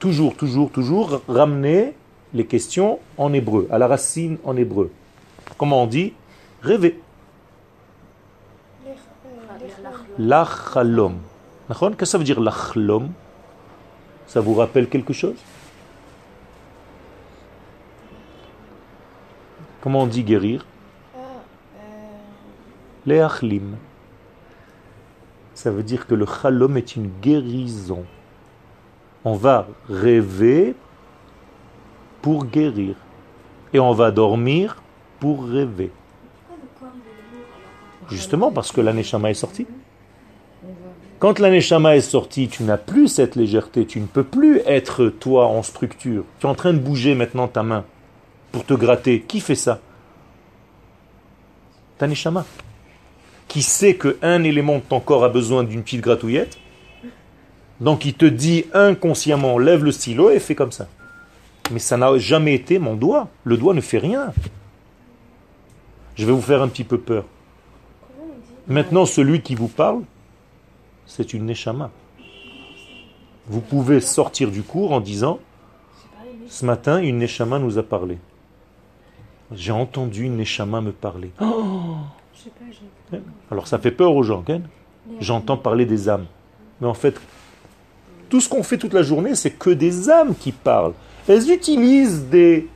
[0.00, 1.94] Toujours, toujours, toujours ramener
[2.34, 4.90] les questions en hébreu, à la racine en hébreu.
[5.56, 6.12] Comment on dit?
[6.62, 7.00] Rêver.
[10.18, 11.18] Lachalom.
[11.68, 13.12] Qu'est-ce que ça veut dire lachlom
[14.26, 15.36] Ça vous rappelle quelque chose?
[19.80, 20.66] Comment on dit guérir?
[23.08, 23.76] Ah, euh, Les achlim.
[25.54, 28.04] Ça veut dire que le chalom est une guérison.
[29.24, 30.74] On va rêver
[32.22, 32.94] pour guérir.
[33.72, 34.76] Et on va dormir
[35.20, 35.90] pour rêver.
[38.08, 39.66] Justement parce que l'aneshama est sortie.
[41.18, 45.48] Quand l'aneshama est sortie, tu n'as plus cette légèreté, tu ne peux plus être toi
[45.48, 46.24] en structure.
[46.38, 47.84] Tu es en train de bouger maintenant ta main
[48.52, 49.20] pour te gratter.
[49.22, 49.80] Qui fait ça?
[51.98, 52.46] Ta neshama.
[53.48, 56.58] Qui sait qu'un élément de ton corps a besoin d'une petite gratouillette
[57.80, 60.86] Donc il te dit inconsciemment, lève le stylo et fais comme ça.
[61.70, 63.28] Mais ça n'a jamais été mon doigt.
[63.44, 64.32] Le doigt ne fait rien.
[66.14, 67.24] Je vais vous faire un petit peu peur.
[68.66, 70.02] Maintenant, celui qui vous parle,
[71.06, 71.90] c'est une neshama.
[73.46, 75.38] Vous pouvez sortir du cours en disant
[76.48, 78.18] Ce matin, une neshama nous a parlé.
[79.52, 81.30] J'ai entendu une neshama me parler.
[81.40, 81.96] Oh
[82.48, 82.70] sais pas,
[83.12, 83.22] j'ai.
[83.50, 84.62] Alors ça fait peur aux gens, Ken
[85.20, 86.26] J'entends parler des âmes.
[86.80, 87.18] Mais en fait,
[88.28, 90.94] tout ce qu'on fait toute la journée, c'est que des âmes qui parlent.
[91.26, 92.68] Elles utilisent des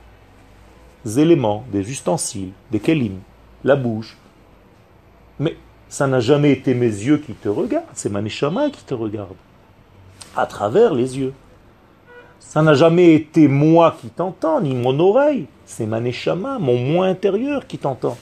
[1.17, 3.19] éléments, des ustensiles, des kelim,
[3.63, 4.17] la bouche.
[5.39, 5.57] Mais
[5.89, 9.35] ça n'a jamais été mes yeux qui te regardent, c'est ma neshama qui te regarde.
[10.35, 11.33] À travers les yeux.
[12.39, 15.45] Ça n'a jamais été moi qui t'entends, ni mon oreille.
[15.65, 18.17] C'est ma neshama, mon moi intérieur qui t'entend.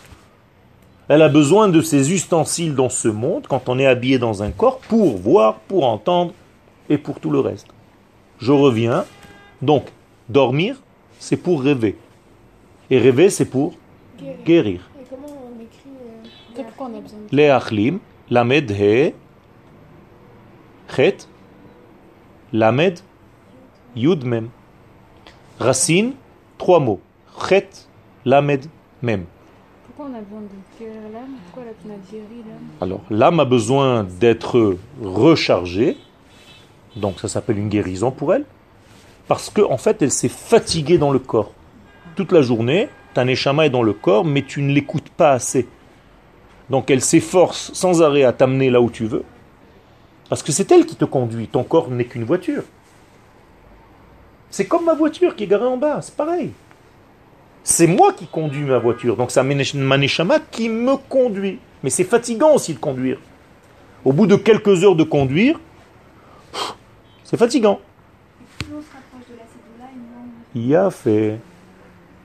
[1.14, 4.52] Elle a besoin de ces ustensiles dans ce monde, quand on est habillé dans un
[4.52, 6.32] corps, pour voir, pour entendre
[6.88, 7.68] et pour tout le reste.
[8.40, 9.04] Je reviens.
[9.62, 9.90] Donc,
[10.30, 10.78] dormir,
[11.20, 11.98] c'est pour rêver.
[12.90, 13.74] Et rêver, c'est pour
[14.18, 14.38] Guérir.
[14.46, 14.90] guérir.
[15.02, 17.36] Et comment on écrit euh, C'est pourquoi on a besoin de.
[17.36, 19.14] Les achlim, lamed he,
[20.96, 21.28] chet,
[22.54, 23.02] lamed,
[23.98, 24.48] yud mem.
[25.60, 26.14] Racine,
[26.58, 27.02] trois mots.
[27.50, 27.68] Chet,
[28.24, 28.68] lamed,
[29.02, 29.26] mem.
[30.04, 31.72] On a besoin de l'âme Pourquoi
[32.82, 35.96] Alors, l'âme a besoin d'être rechargée.
[36.96, 38.46] Donc, ça s'appelle une guérison pour elle.
[39.28, 41.54] Parce qu'en en fait, elle s'est fatiguée dans le corps.
[42.16, 45.68] Toute la journée, ta neshama est dans le corps, mais tu ne l'écoutes pas assez.
[46.72, 49.24] Donc, elle s'efforce sans arrêt à t'amener là où tu veux.
[50.30, 51.48] Parce que c'est elle qui te conduit.
[51.48, 52.64] Ton corps n'est qu'une voiture.
[54.50, 56.02] C'est comme ma voiture qui est garée en bas.
[56.02, 56.52] C'est pareil.
[57.64, 59.16] C'est moi qui conduis ma voiture.
[59.16, 61.60] Donc, c'est ma neshama qui me conduit.
[61.84, 63.20] Mais c'est fatigant aussi de conduire.
[64.04, 65.60] Au bout de quelques heures de conduire,
[67.24, 67.80] c'est fatigant.
[70.54, 71.40] Il a fait.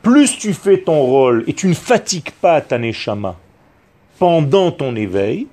[0.02, 3.36] Plus tu fais ton rôle et tu ne fatigues pas ta neshama
[4.18, 5.46] pendant ton éveil,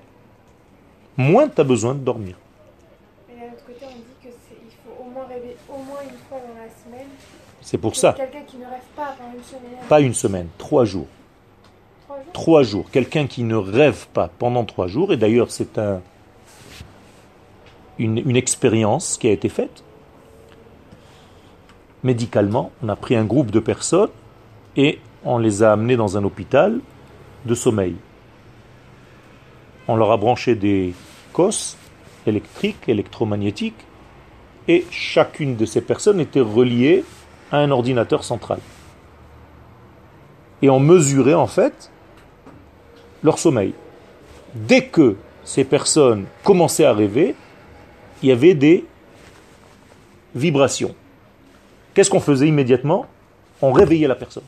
[1.17, 2.35] moins tu as besoin de dormir.
[3.29, 6.01] Et d'un autre côté, on dit que c'est- il faut au moins rêver au moins
[6.03, 7.09] une fois dans la semaine.
[7.73, 8.13] C'est pour ça.
[8.13, 9.87] Quelqu'un qui ne rêve pas pendant une semaine.
[9.89, 11.07] Pas une semaine, trois jours.
[12.05, 12.33] Trois jours.
[12.33, 12.91] Trois jours.
[12.91, 15.99] Quelqu'un qui ne rêve pas pendant trois jours, et d'ailleurs c'est un,
[17.97, 19.83] une, une expérience qui a été faite.
[22.03, 24.11] Médicalement, on a pris un groupe de personnes
[24.77, 26.79] et on les a amenés dans un hôpital
[27.43, 27.95] de sommeil.
[29.87, 30.93] On leur a branché des
[31.31, 31.75] cosses
[32.27, 33.83] électriques, électromagnétiques,
[34.67, 37.03] et chacune de ces personnes était reliée
[37.53, 38.59] à un ordinateur central.
[40.61, 41.91] Et on mesurait en fait
[43.23, 43.73] leur sommeil.
[44.55, 47.35] Dès que ces personnes commençaient à rêver,
[48.21, 48.85] il y avait des
[50.35, 50.95] vibrations.
[51.93, 53.05] Qu'est-ce qu'on faisait immédiatement?
[53.61, 54.43] On réveillait la personne.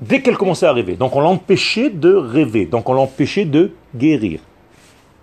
[0.00, 0.94] Dès qu'elle commençait à rêver.
[0.94, 2.66] Donc on l'empêchait de rêver.
[2.66, 4.40] Donc on l'empêchait de guérir.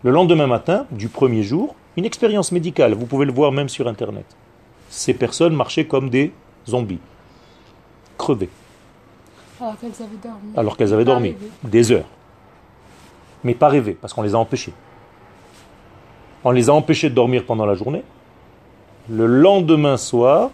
[0.03, 3.87] Le lendemain matin du premier jour, une expérience médicale, vous pouvez le voir même sur
[3.87, 4.25] Internet.
[4.91, 6.33] Ces personnes marchaient comme des
[6.67, 6.99] zombies,
[8.17, 8.49] crevés,
[9.59, 10.51] Alors qu'elles avaient dormi.
[10.57, 11.47] alors qu'elles avaient dormi rêvé.
[11.63, 12.09] des heures.
[13.45, 14.73] Mais pas rêvé, parce qu'on les a empêchées.
[16.43, 18.03] On les a empêchées de dormir pendant la journée.
[19.09, 20.49] Le lendemain soir,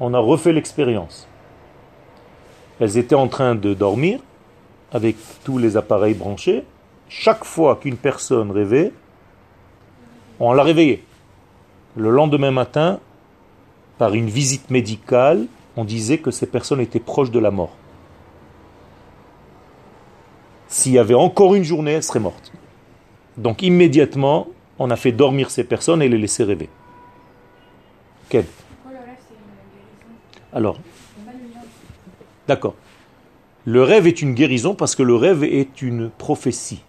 [0.00, 1.28] on a refait l'expérience.
[2.80, 4.18] Elles étaient en train de dormir
[4.92, 6.64] avec tous les appareils branchés.
[7.08, 8.92] Chaque fois qu'une personne rêvait,
[10.40, 11.04] on l'a réveillée.
[11.96, 12.98] Le lendemain matin,
[13.98, 17.76] par une visite médicale, on disait que ces personnes étaient proches de la mort.
[20.68, 22.52] S'il y avait encore une journée, elles seraient mortes.
[23.36, 26.68] Donc immédiatement, on a fait dormir ces personnes et les laisser rêver.
[28.28, 28.46] Quel
[30.52, 30.78] Alors.
[32.48, 32.74] D'accord.
[33.64, 36.82] Le rêve est une guérison parce que le rêve est une prophétie.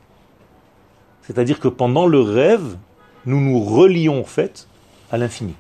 [1.23, 2.77] C'est-à-dire que pendant le rêve,
[3.25, 4.67] nous nous relions en fait
[5.11, 5.55] à l'infini.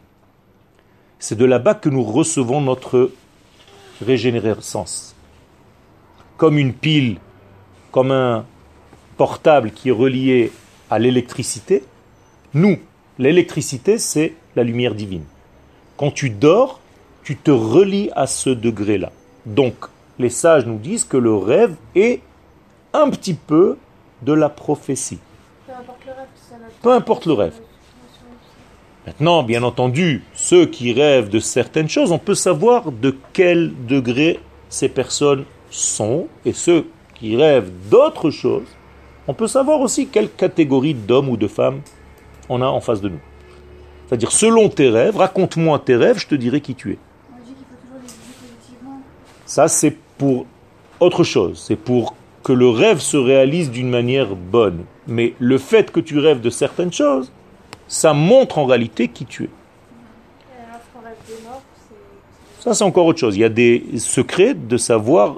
[1.19, 3.11] C'est de là-bas que nous recevons notre
[4.01, 5.15] régénérescence.
[6.37, 7.17] Comme une pile
[7.91, 8.45] comme un
[9.17, 10.51] portable qui est relié
[10.89, 11.83] à l'électricité,
[12.53, 12.77] nous,
[13.17, 15.23] l'électricité, c'est la lumière divine.
[15.97, 16.79] Quand tu dors,
[17.23, 19.11] tu te relis à ce degré-là.
[19.45, 19.73] Donc,
[20.19, 22.21] les sages nous disent que le rêve est
[22.93, 23.77] un petit peu
[24.21, 25.19] de la prophétie.
[25.65, 27.59] Peu importe le rêve, ça n'a Peu importe le rêve.
[29.07, 34.41] Maintenant, bien entendu, ceux qui rêvent de certaines choses, on peut savoir de quel degré
[34.67, 38.67] ces personnes sont, et ceux qui rêvent d'autres choses,
[39.29, 41.79] on peut savoir aussi quelle catégorie d'hommes ou de femmes
[42.49, 43.19] on a en face de nous.
[44.07, 46.97] C'est-à-dire, selon tes rêves, raconte-moi tes rêves, je te dirai qui tu es.
[49.45, 50.45] Ça, c'est pour
[50.99, 51.63] autre chose.
[51.65, 54.83] C'est pour que le rêve se réalise d'une manière bonne.
[55.07, 57.31] Mais le fait que tu rêves de certaines choses,
[57.87, 59.49] ça montre en réalité qui tu es.
[62.59, 63.37] Ça, c'est encore autre chose.
[63.37, 65.37] Il y a des secrets de savoir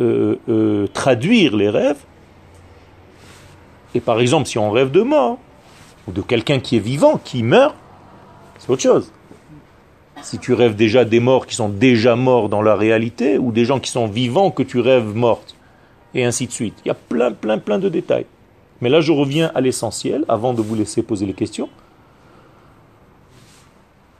[0.00, 1.98] euh, euh, traduire les rêves.
[3.94, 5.38] Et par exemple, si on rêve de mort,
[6.08, 7.76] ou de quelqu'un qui est vivant, qui meurt,
[8.58, 9.12] c'est autre chose.
[10.22, 13.64] Si tu rêves déjà des morts qui sont déjà morts dans la réalité, ou des
[13.64, 15.56] gens qui sont vivants que tu rêves mortes,
[16.14, 16.74] et ainsi de suite.
[16.84, 18.26] Il y a plein, plein, plein de détails.
[18.82, 21.70] Mais là, je reviens à l'essentiel, avant de vous laisser poser les questions.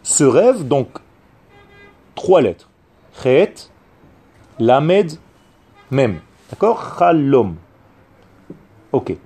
[0.05, 0.89] Ce rêve, donc,
[2.15, 2.71] trois lettres.
[3.21, 3.55] Chet,
[4.61, 5.19] Lamed,
[5.91, 6.21] Mem.
[6.49, 6.95] D'accord?
[6.97, 7.57] Chalom.
[8.93, 9.17] Ok.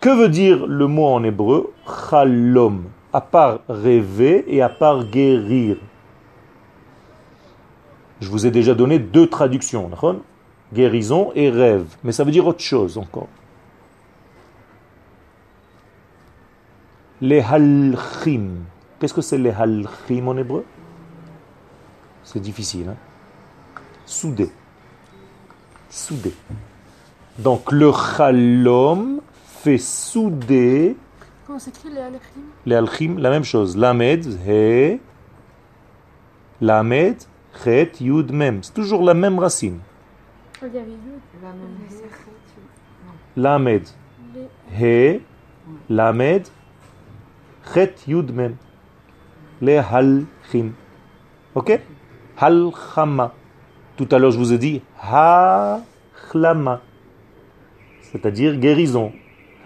[0.00, 1.72] Que veut dire le mot en hébreu
[2.10, 2.86] Chalom?
[3.12, 5.76] À part rêver et à part guérir.
[8.20, 9.88] Je vous ai déjà donné deux traductions.
[10.74, 11.86] Guérison et rêve.
[12.02, 13.28] Mais ça veut dire autre chose encore.
[17.20, 18.64] Les halchim.
[18.98, 20.64] Qu'est-ce que c'est les halchim en hébreu?
[22.24, 22.88] C'est difficile.
[22.90, 22.96] Hein
[24.04, 24.50] Soudé.
[25.88, 26.34] Soudé.
[27.38, 30.96] Donc le chalom fait souder
[31.46, 33.76] Comment s'écrit les Alekhim les halchim, la même chose.
[33.76, 34.98] Lamed, he,
[36.60, 37.16] lamed,
[37.62, 38.62] chet, yud, mem.
[38.62, 39.78] C'est toujours la même racine.
[43.36, 43.88] Lamed,
[44.76, 45.20] he,
[45.88, 46.48] lamed,
[47.72, 48.56] chet, yud, mem.
[49.60, 50.72] Les halchim.
[51.54, 51.78] Ok
[52.38, 53.32] Halchama.
[53.96, 56.82] Tout à l'heure, je vous ai dit hachlama.
[58.02, 59.12] C'est-à-dire guérison.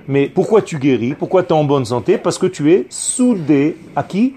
[0.07, 1.15] Mais pourquoi tu guéris?
[1.15, 2.17] Pourquoi tu es en bonne santé?
[2.19, 4.35] Parce que tu es soudé à qui?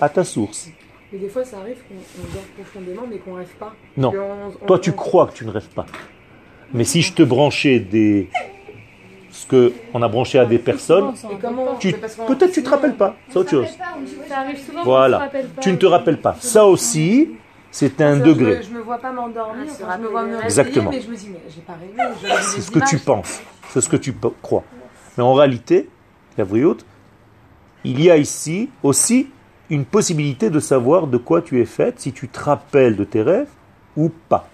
[0.00, 0.70] À ta source.
[1.12, 3.74] Mais des fois, ça arrive qu'on on dort profondément, mais qu'on rêve pas.
[3.96, 4.10] Non.
[4.10, 5.86] Que on- on- Toi, tu on- crois que tu ne rêves pas.
[6.72, 8.30] Mais si je te branchais des...
[9.34, 11.12] ce que on a branché à des personnes,
[11.80, 11.92] tu...
[11.92, 13.16] qu'on- peut-être tu te sinon, rappelles pas.
[13.28, 13.66] C'est autre chose.
[14.84, 15.28] Voilà.
[15.60, 16.36] Tu ne te rappelles pas.
[16.38, 17.30] Ça aussi,
[17.72, 18.62] c'est un degré.
[18.62, 20.36] Je, je me vois pas m'endormir, Ah, se enfin, je me vois me rappeler.
[20.36, 20.90] réveiller, Exactement.
[20.90, 22.14] mais je me dis, mais j'ai pas rêvé.
[22.22, 23.40] je rêve C'est ce que tu penses.
[23.70, 24.62] C'est ce que tu crois.
[25.18, 25.88] Mais en réalité,
[26.38, 26.76] Gavriout,
[27.82, 29.28] il y a ici aussi
[29.68, 33.22] une possibilité de savoir de quoi tu es faite, si tu te rappelles de tes
[33.22, 33.48] rêves
[33.96, 34.48] ou pas.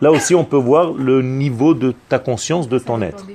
[0.00, 3.26] Là aussi, on peut voir le niveau de ta conscience, de ton être.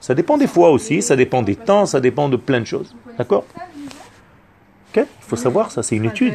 [0.00, 2.94] Ça dépend des fois aussi, ça dépend des temps, ça dépend de plein de choses.
[3.18, 3.44] D'accord?
[3.56, 6.34] Ok Il faut savoir ça, c'est une étude.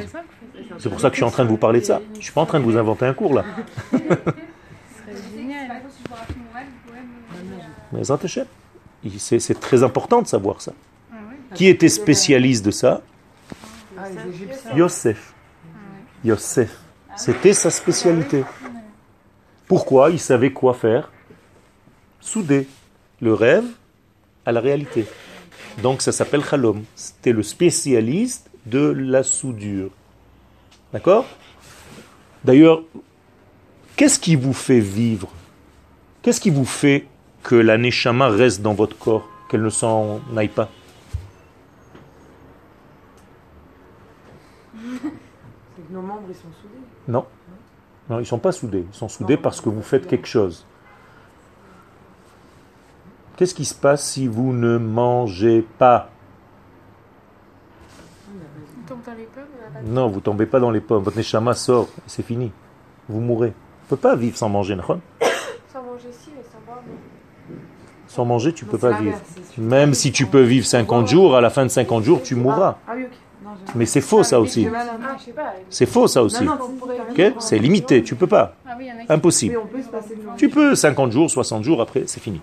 [0.78, 2.01] C'est pour ça que je suis en train de vous parler de ça.
[2.19, 3.43] Je suis pas en train de vous inventer un cours là.
[7.91, 8.01] Mais
[9.17, 10.73] c'est très important de savoir ça.
[11.54, 13.01] Qui était spécialiste de ça?
[13.97, 14.75] Ah, les Égyptiens.
[14.75, 15.34] Yosef.
[16.23, 16.78] Yosef.
[17.15, 18.43] C'était sa spécialité.
[19.67, 20.10] Pourquoi?
[20.10, 21.12] Il savait quoi faire?
[22.19, 22.67] Souder
[23.21, 23.65] le rêve
[24.45, 25.06] à la réalité.
[25.82, 26.84] Donc ça s'appelle Khalom.
[26.95, 29.89] C'était le spécialiste de la soudure.
[30.93, 31.25] D'accord?
[32.43, 32.84] D'ailleurs,
[33.95, 35.30] qu'est-ce qui vous fait vivre?
[36.21, 37.08] Qu'est-ce qui vous fait
[37.43, 40.69] que la Neshama reste dans votre corps, qu'elle ne s'en aille pas?
[44.73, 46.82] C'est que nos membres, ils sont soudés.
[47.07, 47.26] Non.
[48.09, 48.86] Non, ils ne sont pas soudés.
[48.91, 50.66] Ils sont soudés parce que vous faites quelque chose.
[53.38, 56.09] Qu'est-ce qui se passe si vous ne mangez pas?
[58.29, 60.79] On tombe dans les pommes, on a pas de- Non, vous tombez pas dans les
[60.79, 61.03] pommes.
[61.03, 62.51] Votre neshama sort c'est fini.
[63.09, 63.49] Vous mourrez.
[63.81, 64.83] On ne peut pas vivre sans manger, non
[65.71, 67.55] Sans manger si, mais sans boire, non.
[68.07, 69.17] Sans manger, tu Non, peux pas vivre.
[69.57, 72.77] Même si tu peux vivre 50 jours, à la fin de 50 jours, tu mourras.
[72.88, 73.09] Ah, oui, ok.
[73.43, 74.67] Non, je- Mais c'est faux ça aussi.
[74.73, 75.15] Ah.
[75.69, 76.45] C'est faux ça aussi.
[77.39, 78.55] C'est 10 limité, tu peux pas.
[78.65, 79.59] Ah oui, Impossible.
[79.71, 79.79] Peut.
[80.38, 82.39] Tu peux 50 jours, 60 jours, après c'est fini.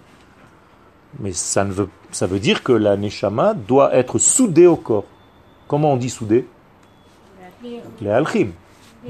[1.22, 5.04] Mais ça, ne veut, ça veut dire que la neshama doit être soudée au corps.
[5.68, 6.46] Comment on dit soudée?
[8.00, 8.48] Les- alchim.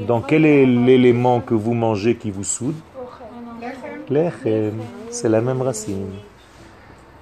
[0.06, 2.74] Donc quel est l'élément que vous mangez qui vous soude?
[4.10, 4.74] Lechem,
[5.10, 6.10] c'est la même racine.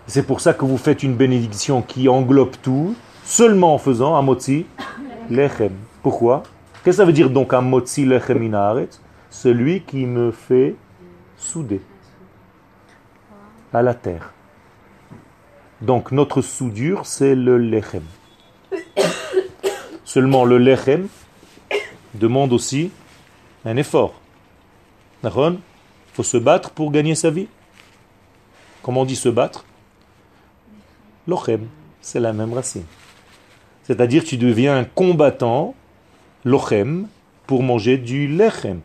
[0.07, 4.23] C'est pour ça que vous faites une bénédiction qui englobe tout, seulement en faisant un
[4.23, 4.67] motzi
[5.31, 5.73] lechem.
[6.03, 6.43] Pourquoi?
[6.83, 8.89] Qu'est-ce que ça veut dire donc un motzi lechem inaret
[9.31, 10.75] Celui qui me fait
[11.37, 11.81] souder
[13.73, 14.33] à la terre.
[15.83, 18.05] Donc notre soudure, c'est le lechem.
[20.05, 21.09] Seulement le lechem
[22.15, 22.91] demande aussi
[23.65, 24.21] un effort.
[25.23, 25.59] Il
[26.13, 27.49] faut se battre pour gagner sa vie.
[28.83, 29.65] Comment on dit se battre?
[31.27, 31.69] Lochem,
[32.01, 32.85] c'est la même racine.
[33.85, 35.75] C'est-à-dire tu deviens un combattant,
[36.45, 37.07] lochem,
[37.47, 38.81] pour manger du lechem.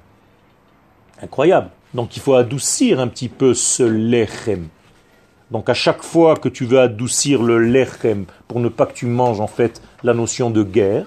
[1.22, 1.70] Incroyable.
[1.93, 4.68] Donc il faut adoucir un petit peu ce lechem.
[5.52, 9.06] Donc à chaque fois que tu veux adoucir le lechem pour ne pas que tu
[9.06, 11.06] manges en fait la notion de guerre,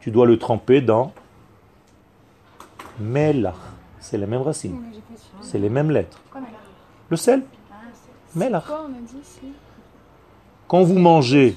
[0.00, 1.12] tu dois le tremper dans
[2.98, 3.54] melach.
[4.00, 4.82] C'est la même racine.
[5.40, 6.20] C'est les mêmes lettres.
[7.08, 7.42] Le sel
[8.34, 8.64] Melach.
[10.66, 11.54] Quand vous mangez,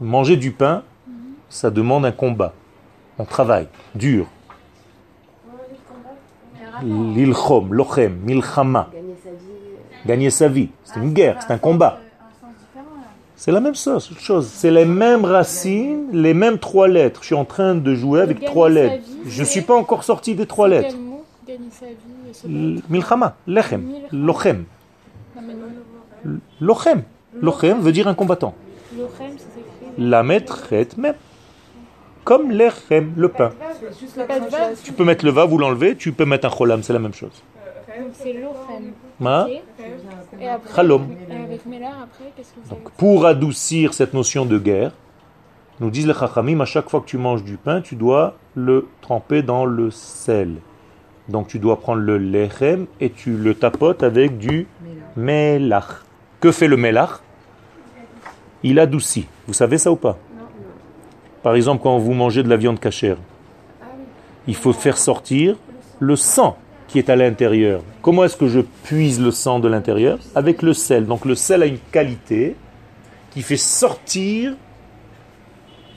[0.00, 0.84] manger du pain,
[1.48, 2.54] ça demande un combat,
[3.18, 4.26] un travail dur.
[6.82, 8.90] L'ilchom, lochem, milchama.
[10.06, 10.68] Gagner sa vie.
[10.84, 11.98] C'est une guerre, c'est un combat.
[13.36, 14.10] C'est la même chose.
[14.46, 17.20] C'est les mêmes racines, les mêmes trois lettres.
[17.22, 19.04] Je suis en train de jouer avec trois lettres.
[19.26, 20.96] Je ne suis pas encore sorti des trois lettres.
[22.88, 24.64] Milchama, lechem, lochem.
[26.60, 27.02] Lochem.
[27.40, 28.54] Lochem veut dire un combattant.
[29.98, 30.62] La mettre
[30.96, 31.14] même.
[32.24, 33.50] Comme lechem, le pain.
[34.82, 37.12] Tu peux mettre le va, vous l'enlevez, tu peux mettre un cholam, c'est la même
[37.12, 37.42] chose.
[38.14, 38.94] C'est lochem.
[40.04, 40.40] Ma, Ok.
[40.40, 41.06] Et après, Chalom.
[41.30, 44.92] et avec Mélar, après, qu'est-ce que vous Donc, avez pour adoucir cette notion de guerre,
[45.80, 48.86] nous disent les chachamim, à chaque fois que tu manges du pain, tu dois le
[49.00, 50.56] tremper dans le sel.
[51.28, 54.66] Donc tu dois prendre le lechem et tu le tapotes avec du
[55.16, 56.02] melach.
[56.40, 57.20] Que fait le melach?
[58.62, 59.26] Il adoucit.
[59.46, 60.18] Vous savez ça ou pas?
[61.42, 63.16] Par exemple, quand vous mangez de la viande cachère,
[64.46, 65.56] il faut faire sortir
[65.98, 66.56] le sang
[66.98, 67.82] est à l'intérieur.
[68.02, 71.06] Comment est-ce que je puise le sang de l'intérieur Avec le sel.
[71.06, 72.56] Donc le sel a une qualité
[73.30, 74.54] qui fait sortir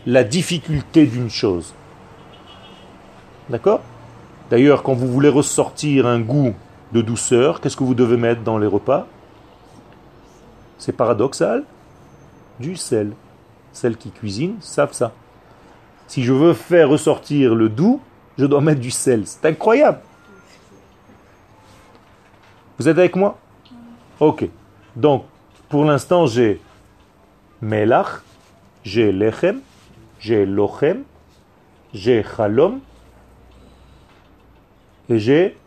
[0.05, 1.73] la difficulté d'une chose.
[3.49, 3.81] D'accord?
[4.49, 6.53] D'ailleurs, quand vous voulez ressortir un goût
[6.93, 9.07] de douceur, qu'est-ce que vous devez mettre dans les repas?
[10.77, 11.63] C'est paradoxal.
[12.59, 13.11] Du sel.
[13.73, 15.13] Celles qui cuisinent savent ça.
[16.07, 17.99] Si je veux faire ressortir le doux,
[18.37, 19.23] je dois mettre du sel.
[19.25, 19.99] C'est incroyable.
[22.77, 23.37] Vous êtes avec moi?
[24.19, 24.47] Ok.
[24.95, 25.25] Donc,
[25.69, 26.61] pour l'instant, j'ai
[27.61, 28.21] melach,
[28.83, 29.61] j'ai lechem,
[30.19, 31.03] j'ai lochem,
[31.93, 32.79] j'ai chalom,
[35.09, 35.57] et j'ai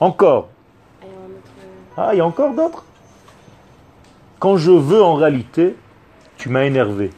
[0.00, 0.48] encore.
[1.96, 2.84] Ah, il y a encore d'autres?
[4.38, 5.74] Quand je veux en réalité,
[6.36, 7.10] tu m'as énervé.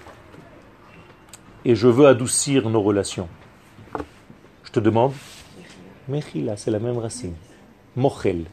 [1.66, 3.28] Et je veux adoucir nos relations.
[4.64, 5.12] Je te demande
[6.10, 7.34] Mechila, c'est la même racine.
[7.94, 8.44] Mochel.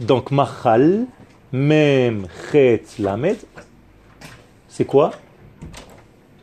[0.00, 1.06] Donc machal,
[1.52, 3.38] même chet lamed,
[4.68, 5.12] c'est quoi?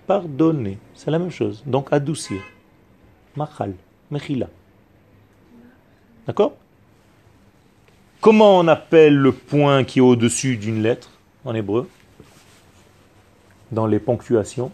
[0.07, 0.77] Pardonner.
[0.93, 1.63] C'est la même chose.
[1.65, 2.41] Donc adoucir.
[3.35, 3.73] Machal,
[4.09, 4.47] mechila.
[6.25, 6.53] D'accord?
[8.21, 11.09] Comment on appelle le point qui est au-dessus d'une lettre
[11.43, 11.89] en hébreu?
[13.69, 14.71] Dans les ponctuations.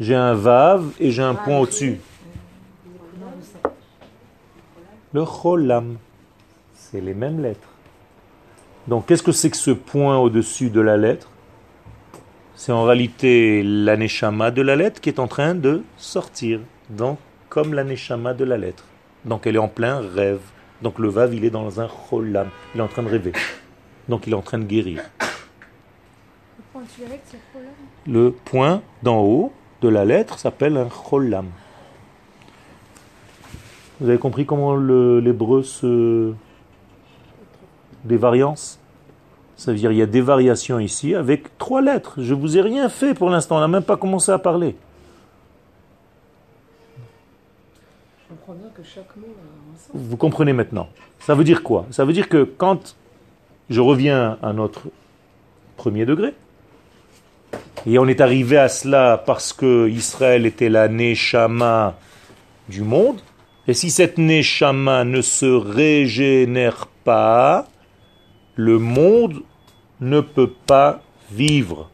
[0.00, 2.00] J'ai un vav et j'ai un point au-dessus.
[5.12, 5.96] Le cholam.
[6.72, 7.68] C'est les mêmes lettres.
[8.86, 11.28] Donc qu'est-ce que c'est que ce point au-dessus de la lettre?
[12.54, 16.60] C'est en réalité l'aneshama de la lettre qui est en train de sortir.
[16.90, 18.84] Donc comme l'aneshama de la lettre.
[19.24, 20.42] Donc elle est en plein rêve.
[20.80, 22.48] Donc le vav, il est dans un cholam.
[22.74, 23.32] Il est en train de rêver.
[24.08, 25.02] Donc il est en train de guérir.
[28.06, 29.52] Le point d'en haut
[29.82, 31.48] de la lettre s'appelle un cholam.
[34.00, 36.32] Vous avez compris comment l'hébreu se...
[38.04, 38.78] des variances?
[39.56, 42.14] Ça veut dire il y a des variations ici avec trois lettres.
[42.22, 44.74] Je vous ai rien fait pour l'instant, on n'a même pas commencé à parler.
[48.22, 49.90] Je comprends bien que chaque mot a un sens.
[49.92, 50.88] Vous comprenez maintenant.
[51.18, 51.84] Ça veut dire quoi?
[51.90, 52.96] Ça veut dire que quand
[53.68, 54.84] je reviens à notre
[55.76, 56.32] premier degré,
[57.84, 61.96] et on est arrivé à cela parce que Israël était la Neshama
[62.68, 63.20] du monde,
[63.70, 67.68] et si cette Neshama ne se régénère pas,
[68.56, 69.44] le monde
[70.00, 71.88] ne peut pas vivre.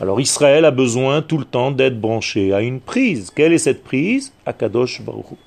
[0.00, 3.30] Alors Israël a besoin tout le temps d'être branché à une prise.
[3.30, 4.32] Quelle est cette prise?
[4.44, 5.38] Akadosh Baruch.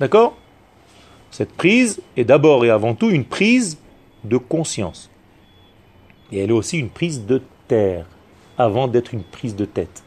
[0.00, 0.34] D'accord?
[1.30, 3.76] Cette prise est d'abord et avant tout une prise
[4.24, 5.10] de conscience.
[6.32, 8.06] Et elle est aussi une prise de terre,
[8.56, 10.02] avant d'être une prise de tête.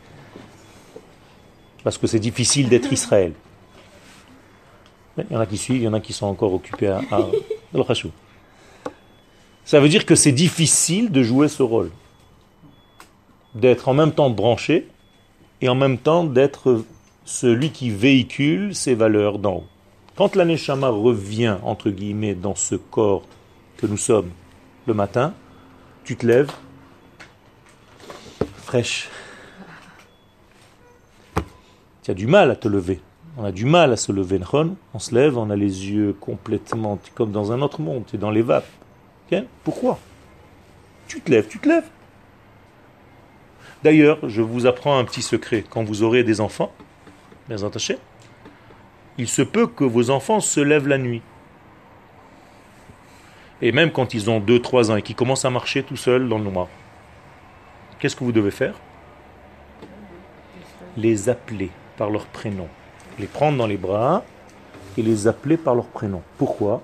[1.87, 3.31] Parce que c'est difficile d'être Israël.
[5.17, 6.99] Il y en a qui suivent, il y en a qui sont encore occupés à.
[9.63, 11.91] Ça veut dire que c'est difficile de jouer ce rôle.
[13.55, 14.89] D'être en même temps branché
[15.61, 16.83] et en même temps d'être
[17.23, 19.67] celui qui véhicule ses valeurs d'en haut.
[20.17, 23.23] Quand l'aneshama revient, entre guillemets, dans ce corps
[23.77, 24.31] que nous sommes
[24.87, 25.33] le matin,
[26.03, 26.51] tu te lèves
[28.65, 29.07] fraîche.
[32.07, 33.01] Tu as du mal à te lever.
[33.35, 34.39] On a du mal à se lever.
[34.93, 38.17] On se lève, on a les yeux complètement comme dans un autre monde, tu es
[38.17, 38.69] dans les vapes.
[39.29, 39.43] Ok?
[39.65, 39.99] Pourquoi?
[41.09, 41.89] Tu te lèves, tu te lèves.
[43.83, 45.65] D'ailleurs, je vous apprends un petit secret.
[45.69, 46.71] Quand vous aurez des enfants,
[47.49, 47.97] bien attachés,
[49.17, 51.21] il se peut que vos enfants se lèvent la nuit.
[53.61, 56.37] Et même quand ils ont 2-3 ans et qu'ils commencent à marcher tout seuls dans
[56.37, 56.69] le noir,
[57.99, 58.75] qu'est-ce que vous devez faire?
[60.95, 62.67] Les appeler par leur prénom.
[63.19, 64.23] Les prendre dans les bras
[64.97, 66.21] et les appeler par leur prénom.
[66.37, 66.81] Pourquoi?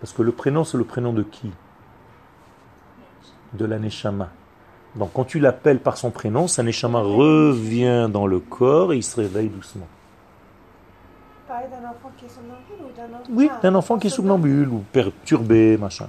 [0.00, 1.50] Parce que le prénom, c'est le prénom de qui?
[3.54, 4.28] De l'aneshama.
[4.96, 9.02] Donc quand tu l'appelles par son prénom, sa neshama revient dans le corps et il
[9.02, 9.86] se réveille doucement.
[11.48, 14.68] Parler d'un enfant qui est somnambule ou d'un enfant Oui, d'un enfant qui est somnambule
[14.68, 16.08] ou perturbé, machin.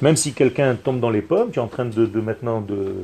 [0.00, 2.94] Même si quelqu'un tombe dans les pommes, tu es en train de, de maintenant de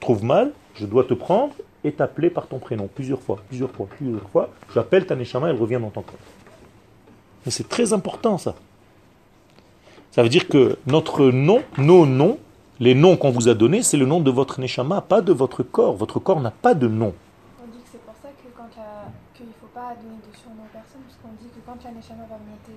[0.00, 3.86] trouve mal, je dois te prendre et t'appeler par ton prénom plusieurs fois, plusieurs fois,
[3.96, 4.50] plusieurs fois.
[4.74, 6.18] J'appelle ta neshama, elle revient dans ton corps.
[7.46, 8.54] Mais c'est très important ça.
[10.10, 12.38] Ça veut dire que notre nom, nos noms,
[12.80, 15.62] les noms qu'on vous a donnés, c'est le nom de votre neshama, pas de votre
[15.62, 15.94] corps.
[15.96, 17.14] Votre corps n'a pas de nom.
[17.62, 19.10] On dit que c'est pour ça que quand la...
[19.34, 21.90] qu'il ne faut pas donner de surnom aux personnes, parce qu'on dit que quand la
[21.92, 22.74] Neshama va monter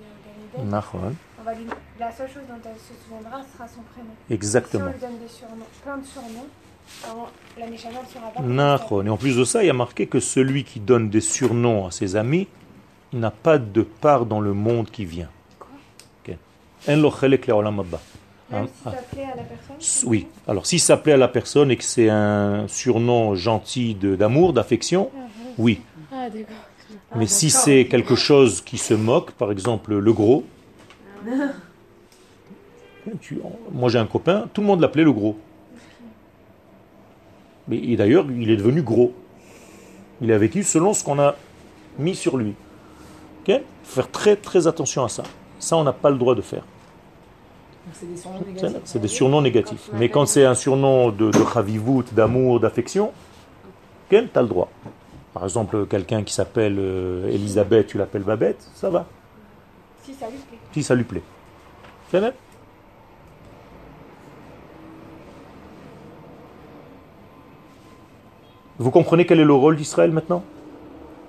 [0.56, 1.14] dans Nahon.
[1.40, 1.66] on va lui...
[1.98, 4.14] la seule chose dont elle se souviendra sera son prénom.
[4.30, 4.84] Exactement.
[4.84, 6.48] Si on lui donne des surnoms, plein de surnoms,
[8.38, 9.02] alors.
[9.04, 11.86] Et en plus de ça, il y a marqué que celui qui donne des surnoms
[11.86, 12.48] à ses amis
[13.12, 15.28] n'a pas de part dans le monde qui vient.
[16.26, 16.34] Ok.
[16.88, 18.00] En lo chelek le'olam haba.
[18.50, 18.90] Même Hein, si ah.
[18.90, 20.26] ça plaît à la personne S- Oui.
[20.46, 25.10] Alors, s'il s'appelait à la personne et que c'est un surnom gentil de- d'amour, d'affection,
[25.58, 25.80] oui.
[26.12, 26.26] Ah.
[27.16, 30.44] Mais si c'est quelque chose qui se moque, par exemple le gros,
[33.20, 33.40] tu-
[33.72, 35.38] moi j'ai un copain, tout le monde l'appelait le gros.
[37.70, 39.12] Et d'ailleurs, il est devenu gros.
[40.20, 41.36] Il a vécu selon ce qu'on a
[41.98, 42.54] mis sur lui.
[43.40, 43.60] Ok?
[43.84, 45.22] Faut faire très très attention à ça.
[45.58, 46.64] Ça, on n'a pas le droit de faire.
[47.92, 48.80] C'est des surnoms négatifs.
[48.84, 49.90] c'est des surnoms négatifs.
[49.94, 53.12] Mais quand c'est un surnom de, de d'amour, d'affection,
[54.08, 54.68] tu as le droit.
[55.32, 59.06] Par exemple, quelqu'un qui s'appelle euh, Elisabeth, tu l'appelles Babette, ça va.
[60.04, 60.58] Si ça lui plaît.
[60.72, 61.22] Si ça lui plaît.
[62.10, 62.34] C'est vrai
[68.82, 70.42] Vous comprenez quel est le rôle d'Israël maintenant?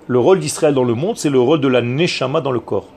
[0.08, 2.88] Le rôle d'Israël dans le monde, c'est le rôle de la Neshama dans le corps.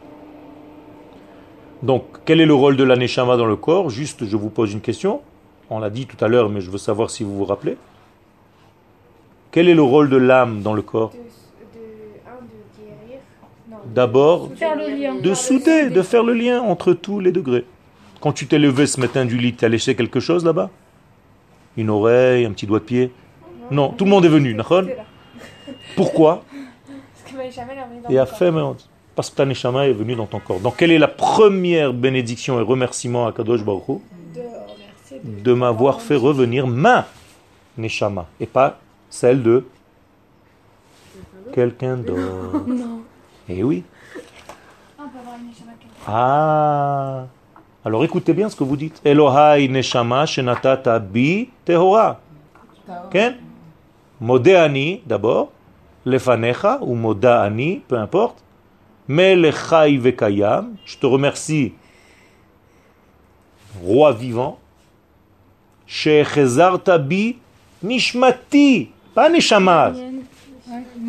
[1.84, 3.92] Donc, quel est le rôle de la Neshama dans le corps?
[3.92, 5.22] Juste, je vous pose une question.
[5.70, 7.78] On l'a dit tout à l'heure, mais je veux savoir si vous vous rappelez.
[9.52, 11.12] Quel est le rôle de l'âme dans le corps?
[11.12, 11.18] De,
[11.78, 13.76] de.
[13.94, 14.50] D'abord,
[15.22, 17.66] de souder, de faire le lien entre tous les degrés.
[18.22, 20.72] Quand tu t'es levé ce matin du lit, tu as léché quelque chose là-bas?
[21.78, 23.12] Une oreille, un petit doigt de pied?
[23.72, 24.64] Non, tout le monde est venu, là.
[25.96, 26.44] Pourquoi
[28.10, 28.52] Et a fait,
[29.16, 30.60] parce que ta neshama est venue dans ton corps.
[30.60, 34.00] Donc, quelle est la première bénédiction et remerciement à Kadosh Baruch Hu
[35.24, 37.08] De m'avoir fait revenir ma
[37.78, 39.66] neshama et pas celle de
[41.54, 42.64] quelqu'un d'autre.
[42.68, 43.02] Non.
[43.50, 43.84] Eh oui.
[45.00, 45.04] Ah.
[46.10, 47.26] Ah
[47.86, 49.02] Alors écoutez bien ce que vous dites.
[49.06, 52.20] Elohai neshama shenatata bi tehora.
[54.20, 55.52] Modéani d'abord.
[56.06, 58.42] Lefanecha ou Modaani, peu importe.
[59.08, 60.76] Melechai vekayam.
[60.86, 61.74] Je te remercie,
[63.84, 64.58] roi vivant.
[65.86, 67.38] Shechezarta bi
[67.84, 68.90] nishmati.
[69.14, 69.94] Pas neshama.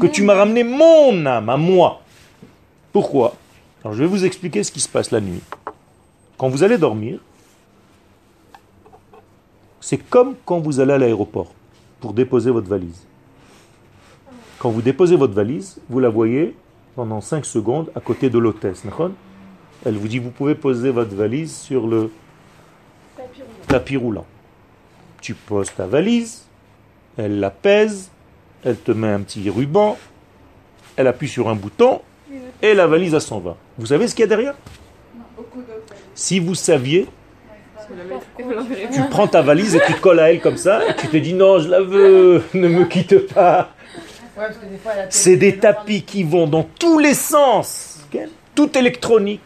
[0.00, 2.00] Que tu m'as ramené mon âme à moi.
[2.92, 3.34] Pourquoi?
[3.84, 5.42] Alors je vais vous expliquer ce qui se passe la nuit.
[6.36, 7.20] Quand vous allez dormir,
[9.80, 11.52] c'est comme quand vous allez à l'aéroport
[12.01, 13.05] pour déposer votre valise.
[14.59, 16.55] Quand vous déposez votre valise, vous la voyez
[16.96, 18.82] pendant 5 secondes à côté de l'hôtesse.
[19.86, 22.11] Elle vous dit, vous pouvez poser votre valise sur le
[23.16, 23.66] Tapis roulant.
[23.66, 24.26] tapis roulant.
[25.20, 26.44] Tu poses ta valise,
[27.16, 28.11] elle la pèse,
[28.64, 29.96] elle te met un petit ruban,
[30.96, 32.01] elle appuie sur un bouton
[32.62, 33.57] et la valise s'en va.
[33.78, 34.55] Vous savez ce qu'il y a derrière?
[36.14, 37.07] Si vous saviez,
[38.93, 41.16] tu prends ta valise et tu te colles à elle comme ça, et tu te
[41.16, 43.70] dis non, je la veux, ne me quitte pas.
[45.11, 48.07] C'est des tapis qui vont dans tous les sens,
[48.55, 49.43] tout électronique.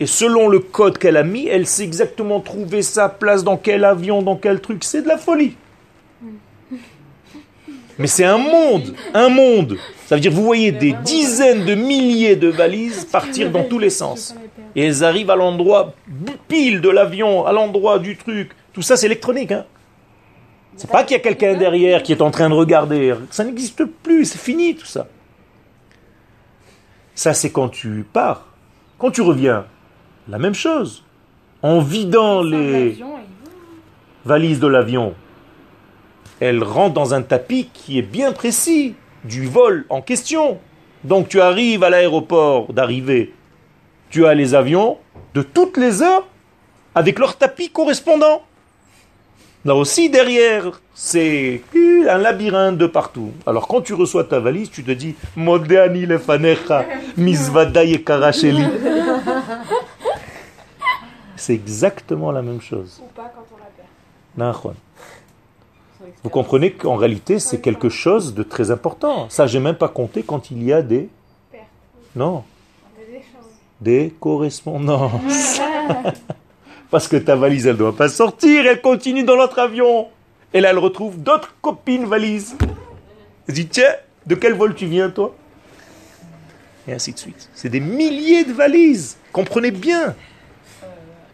[0.00, 3.84] Et selon le code qu'elle a mis, elle sait exactement trouver sa place dans quel
[3.84, 4.82] avion, dans quel truc.
[4.82, 5.56] C'est de la folie.
[7.96, 9.78] Mais c'est un monde, un monde.
[10.06, 13.90] Ça veut dire, vous voyez des dizaines de milliers de valises partir dans tous les
[13.90, 14.34] sens.
[14.76, 15.94] Et elles arrivent à l'endroit
[16.48, 18.52] pile de l'avion, à l'endroit du truc.
[18.72, 19.52] Tout ça, c'est électronique.
[19.52, 19.64] Hein.
[20.76, 23.14] C'est pas qu'il y a quelqu'un derrière qui est en train de regarder.
[23.30, 25.06] Ça n'existe plus, c'est fini tout ça.
[27.14, 28.46] Ça, c'est quand tu pars.
[28.98, 29.66] Quand tu reviens,
[30.28, 31.04] la même chose.
[31.62, 32.98] En vidant les
[34.24, 35.14] valises de l'avion,
[36.40, 38.94] elle rentre dans un tapis qui est bien précis
[39.24, 40.58] du vol en question.
[41.04, 43.32] Donc tu arrives à l'aéroport d'arrivée,
[44.14, 44.98] tu as les avions
[45.34, 46.24] de toutes les heures
[46.94, 48.42] avec leur tapis correspondant.
[49.64, 51.62] Là aussi, derrière, c'est
[52.08, 53.32] un labyrinthe de partout.
[53.44, 56.84] Alors, quand tu reçois ta valise, tu te dis Modéani lefanecha,
[57.16, 58.64] misvadaye karacheli.
[61.34, 63.02] C'est exactement la même chose.
[63.02, 64.76] Ou pas quand on la perd.
[66.22, 69.28] Vous comprenez qu'en réalité, c'est quelque chose de très important.
[69.28, 71.08] Ça, j'ai même pas compté quand il y a des.
[72.14, 72.44] Non.
[73.84, 75.60] Des correspondances.
[76.90, 80.08] Parce que ta valise, elle ne doit pas sortir, elle continue dans l'autre avion.
[80.52, 82.56] Et là, elle retrouve d'autres copines valises.
[83.46, 83.94] Elle dit, tiens,
[84.26, 85.34] de quel vol tu viens, toi?
[86.88, 87.50] Et ainsi de suite.
[87.54, 89.16] C'est des milliers de valises.
[89.32, 90.14] Comprenez bien.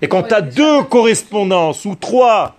[0.02, 2.56] Et quand tu as deux correspondances ou trois,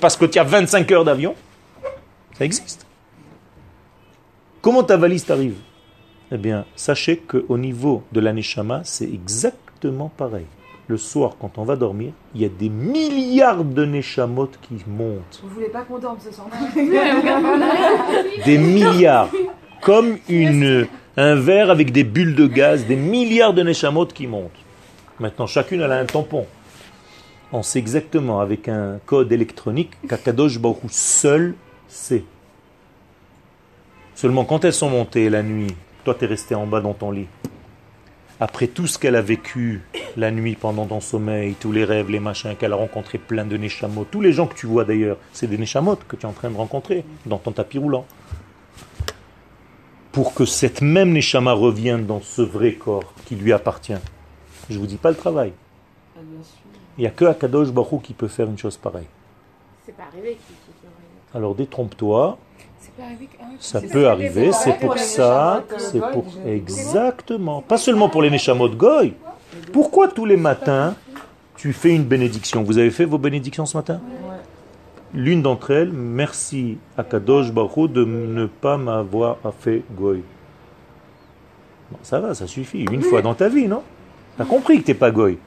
[0.00, 1.34] parce que tu as 25 heures d'avion,
[2.36, 2.86] ça existe.
[4.60, 5.56] Comment ta valise t'arrive?
[6.30, 10.44] Eh bien, sachez qu'au niveau de l'aneshama, c'est exactement pareil.
[10.86, 15.40] Le soir, quand on va dormir, il y a des milliards de neshamot qui montent.
[15.42, 16.48] Vous voulez pas qu'on dorme ce soir
[18.44, 19.30] Des milliards.
[19.80, 24.50] Comme une, un verre avec des bulles de gaz, des milliards de neshamot qui montent.
[25.20, 26.46] Maintenant, chacune, elle a un tampon.
[27.52, 31.54] On sait exactement, avec un code électronique, qu'Akadosh Baruch seul
[31.86, 32.24] sait.
[34.14, 35.74] Seulement quand elles sont montées la nuit,
[36.08, 37.26] toi tu es resté en bas dans ton lit.
[38.40, 39.82] Après tout ce qu'elle a vécu
[40.16, 43.58] la nuit pendant ton sommeil, tous les rêves, les machins, qu'elle a rencontré plein de
[43.58, 46.32] Neshamot, tous les gens que tu vois d'ailleurs, c'est des Neshamot que tu es en
[46.32, 48.06] train de rencontrer dans ton tapis roulant.
[50.10, 54.00] Pour que cette même Neshama revienne dans ce vrai corps qui lui appartient.
[54.70, 55.52] Je ne vous dis pas le travail.
[56.16, 56.20] Ah.
[56.96, 59.08] Il n'y a que Akadosh Baruch qui peut faire une chose pareille.
[59.84, 60.38] C'est pas arrivé
[61.34, 62.38] Alors détrompe-toi,
[63.58, 66.24] ça peut arriver, c'est pour ça, c'est pour...
[66.46, 67.62] Exactement.
[67.62, 69.14] Pas seulement pour les Neshamot Goy.
[69.72, 70.94] Pourquoi tous les matins,
[71.56, 72.62] tu fais une bénédiction?
[72.62, 74.00] Vous avez fait vos bénédictions ce matin?
[75.14, 80.22] L'une d'entre elles, merci à Kadosh Baruch de ne pas m'avoir fait Goy.
[81.90, 82.84] Bon, ça va, ça suffit.
[82.90, 83.82] Une fois dans ta vie, non?
[84.36, 85.38] T'as compris que t'es pas Goy.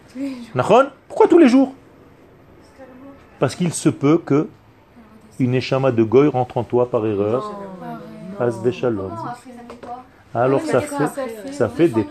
[0.56, 1.74] Nahon Pourquoi tous les jours?
[3.40, 4.48] Parce qu'il se peut que
[5.40, 7.52] une échama de Goy rentre en toi par erreur.
[8.40, 9.12] As des shalom.
[10.34, 12.02] Alors ça fait, ça fait des...
[12.02, 12.06] euh.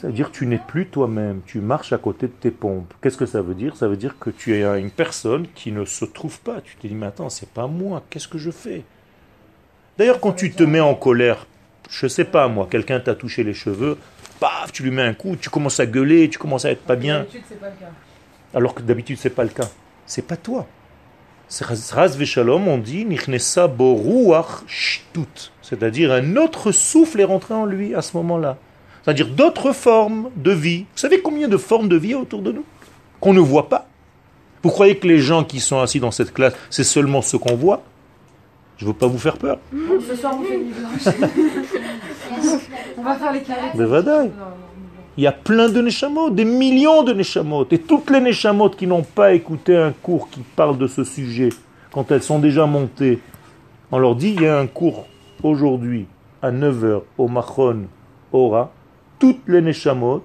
[0.00, 2.92] C'est-à-dire que tu n'es plus toi-même, tu marches à côté de tes pompes.
[3.00, 3.76] Qu'est-ce que ça veut dire?
[3.76, 6.60] Ça veut dire que tu es une personne qui ne se trouve pas.
[6.60, 8.84] Tu te dis, mais attends, c'est pas moi, qu'est-ce que je fais?
[9.98, 11.46] D'ailleurs, quand tu te mets en colère,
[11.90, 13.96] je sais pas moi, quelqu'un t'a touché les cheveux,
[14.40, 16.96] paf, tu lui mets un coup, tu commences à gueuler, tu commences à être pas
[16.96, 17.92] bien, D'habitude, c'est pas le cas.
[18.54, 19.68] alors que d'habitude c'est pas le cas.
[20.06, 20.66] C'est pas toi.
[20.66, 21.41] C'est ras ras veshalom,
[22.68, 23.06] on dit
[25.62, 28.56] c'est-à-dire un autre souffle est rentré en lui à ce moment-là.
[29.02, 30.80] C'est-à-dire d'autres formes de vie.
[30.80, 32.64] Vous savez combien de formes de vie il y a autour de nous
[33.20, 33.88] qu'on ne voit pas?
[34.62, 37.56] Vous croyez que les gens qui sont assis dans cette classe, c'est seulement ce qu'on
[37.56, 37.82] voit?
[38.78, 39.58] Je ne veux pas vous faire peur.
[40.08, 41.02] Ce soir, on fait une blanche.
[42.96, 43.70] on va faire les carrés.
[43.74, 43.84] Mais
[45.18, 47.66] Il y a plein de Neshamot, des millions de Neshamot.
[47.70, 51.50] Et toutes les Neshamot qui n'ont pas écouté un cours qui parle de ce sujet,
[51.92, 53.20] quand elles sont déjà montées,
[53.90, 55.06] on leur dit il y a un cours
[55.42, 56.06] aujourd'hui
[56.40, 57.84] à 9h au Machon
[58.32, 58.72] Ora.
[59.18, 60.24] Toutes les Neshamot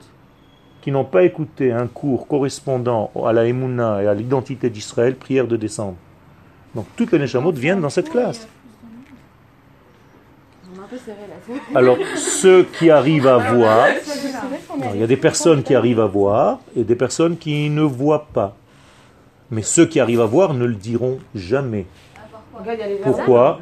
[0.81, 5.47] qui n'ont pas écouté un cours correspondant à la Emouna et à l'identité d'Israël, prière
[5.47, 5.97] de décembre.
[6.75, 8.47] Donc toutes les Neshamot viennent dans cette classe.
[10.73, 10.76] On a un peu serré là.
[11.75, 13.87] Alors ceux qui arrivent à voir,
[14.77, 17.81] non, il y a des personnes qui arrivent à voir et des personnes qui ne
[17.81, 18.55] voient pas.
[19.51, 21.85] Mais ceux qui arrivent à voir ne le diront jamais.
[22.53, 23.59] Regarde, il y a les Pourquoi.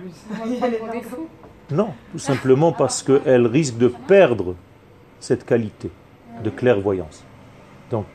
[1.72, 4.56] Non, tout simplement parce qu'elle risque de perdre
[5.20, 5.90] cette qualité
[6.44, 7.24] de clairvoyance.
[7.90, 8.06] Donc,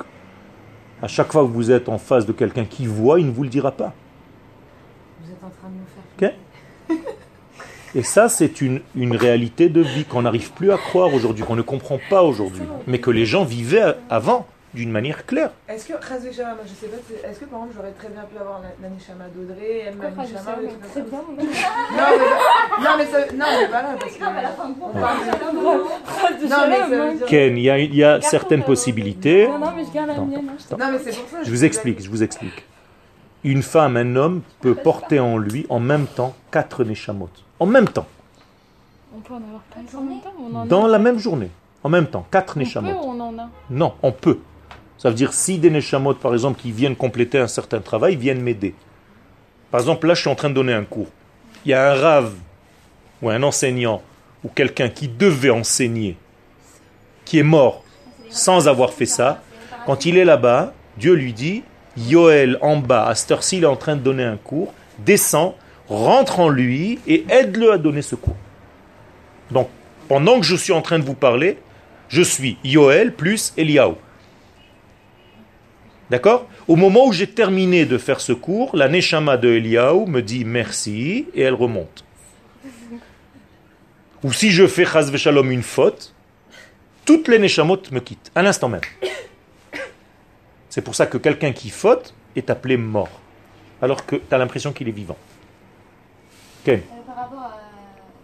[1.03, 3.43] à chaque fois que vous êtes en face de quelqu'un qui voit, il ne vous
[3.43, 3.93] le dira pas.
[5.23, 6.00] Vous êtes en train de nous faire.
[7.95, 11.57] Et ça, c'est une, une réalité de vie qu'on n'arrive plus à croire aujourd'hui, qu'on
[11.57, 15.51] ne comprend pas aujourd'hui, mais que les gens vivaient avant d'une manière claire.
[15.69, 18.61] Est-ce que, je sais pas, c'est- est-ce que par exemple j'aurais très bien pu avoir
[18.63, 20.71] la- Nanishama d'Audrey, elle comme ça bien.
[21.11, 24.23] Non, mais, non, mais ça, non, mais voilà, parce que.
[26.49, 29.49] Non, mais ça dire- Ken, il y a, y a certaines possibilités.
[29.49, 30.51] Non, non, mais je garde la mienne.
[30.51, 30.77] hein.
[30.79, 31.43] Non, mais c'est pour ça.
[31.43, 32.65] Je vous explique, je vous explique.
[33.43, 37.31] Une femme, un homme peut porter en lui en même temps quatre neshamot.
[37.59, 38.07] En même temps,
[39.17, 41.19] On peut en avoir quatre en même temps ou on en a dans la même
[41.19, 41.51] journée.
[41.83, 42.91] En même temps, quatre On peut neshamot.
[42.93, 44.39] ou on en a Non, on peut.
[44.99, 48.43] Ça veut dire si des neshamot, par exemple, qui viennent compléter un certain travail, viennent
[48.43, 48.75] m'aider.
[49.71, 51.09] Par exemple, là, je suis en train de donner un cours.
[51.65, 52.35] Il y a un rave
[53.23, 54.03] ou un enseignant
[54.45, 56.17] ou quelqu'un qui devait enseigner,
[57.25, 57.85] qui est mort
[58.29, 59.43] sans avoir fait ça.
[59.87, 61.63] Quand il est là-bas, Dieu lui dit,
[61.97, 65.55] Yoel en bas, à cette heure-ci, il est en train de donner un cours, descend,
[65.89, 68.37] rentre en lui et aide-le à donner ce cours.
[69.51, 69.69] Donc,
[70.09, 71.59] pendant que je suis en train de vous parler,
[72.09, 73.97] je suis Yoel plus Eliaou.
[76.11, 76.49] D'accord?
[76.67, 80.45] Au moment où j'ai terminé de faire ce cours, la Neshama de Eliaou me dit
[80.45, 82.05] merci et elle remonte.
[84.23, 86.15] Ou si je fais Chaz Shalom une faute,
[87.05, 88.81] toutes les Neshamot me quittent, à l'instant même.
[90.71, 93.11] C'est pour ça que quelqu'un qui faute est appelé mort,
[93.83, 95.17] alors que tu as l'impression qu'il est vivant.
[96.69, 97.59] Euh, par rapport à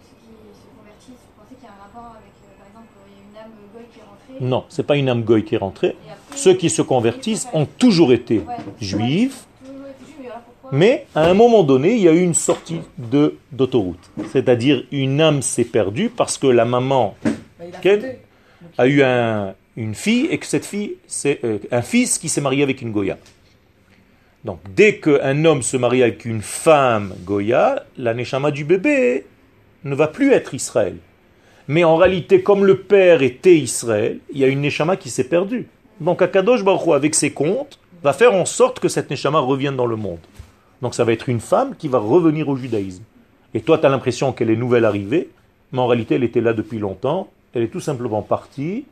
[0.03, 2.89] ceux qui se convertissent, vous pensez qu'il y a un rapport avec, euh, par exemple,
[3.09, 4.45] il y a une âme goy qui est rentrée?
[4.47, 5.97] Non, c'est pas une âme goy qui est rentrée.
[6.09, 8.55] après, Ceux qui se convertissent ont toujours été Ouais.
[8.81, 10.31] juifs, toujours été juif,
[10.71, 14.11] mais à un moment donné, il y a eu une sortie de d'autoroute.
[14.31, 17.17] C'est-à-dire une âme s'est perdue parce que la maman
[17.59, 17.65] Bah,
[18.79, 22.41] a eu un- une fille et que cette fille, c'est euh, un fils qui s'est
[22.41, 23.19] marié avec une Goya.
[24.45, 29.27] Donc dès qu'un homme se marie avec une femme Goya, la neshama du bébé
[29.85, 30.97] ne va plus être Israël.
[31.69, 35.25] Mais en réalité, comme le père était Israël, il y a une neshama qui s'est
[35.25, 35.67] perdue.
[36.01, 39.87] Donc Akadosh Baruch avec ses comptes, va faire en sorte que cette neshama revienne dans
[39.87, 40.21] le monde.
[40.81, 43.03] Donc ça va être une femme qui va revenir au judaïsme.
[43.55, 45.31] Et toi, tu as l'impression qu'elle est nouvelle arrivée,
[45.73, 47.29] mais en réalité, elle était là depuis longtemps.
[47.55, 48.85] Elle est tout simplement partie,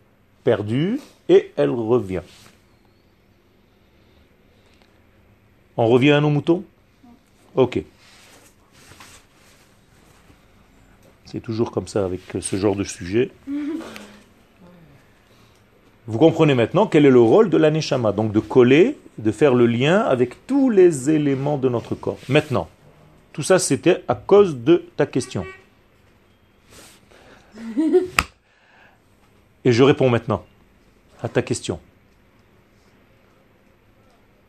[0.45, 2.23] perdue, et elle revient.
[5.77, 6.63] On revient à nos moutons?
[7.57, 7.83] Ok.
[11.25, 13.33] C'est toujours comme ça avec ce genre de sujet.
[16.07, 19.67] Vous comprenez maintenant quel est le rôle de l'aneshama, donc de coller, de faire le
[19.67, 22.19] lien avec tous les éléments de notre corps.
[22.29, 22.69] Maintenant,
[23.33, 25.45] tout ça c'était à cause de ta question.
[29.65, 30.45] Et je réponds maintenant
[31.23, 31.81] à ta question.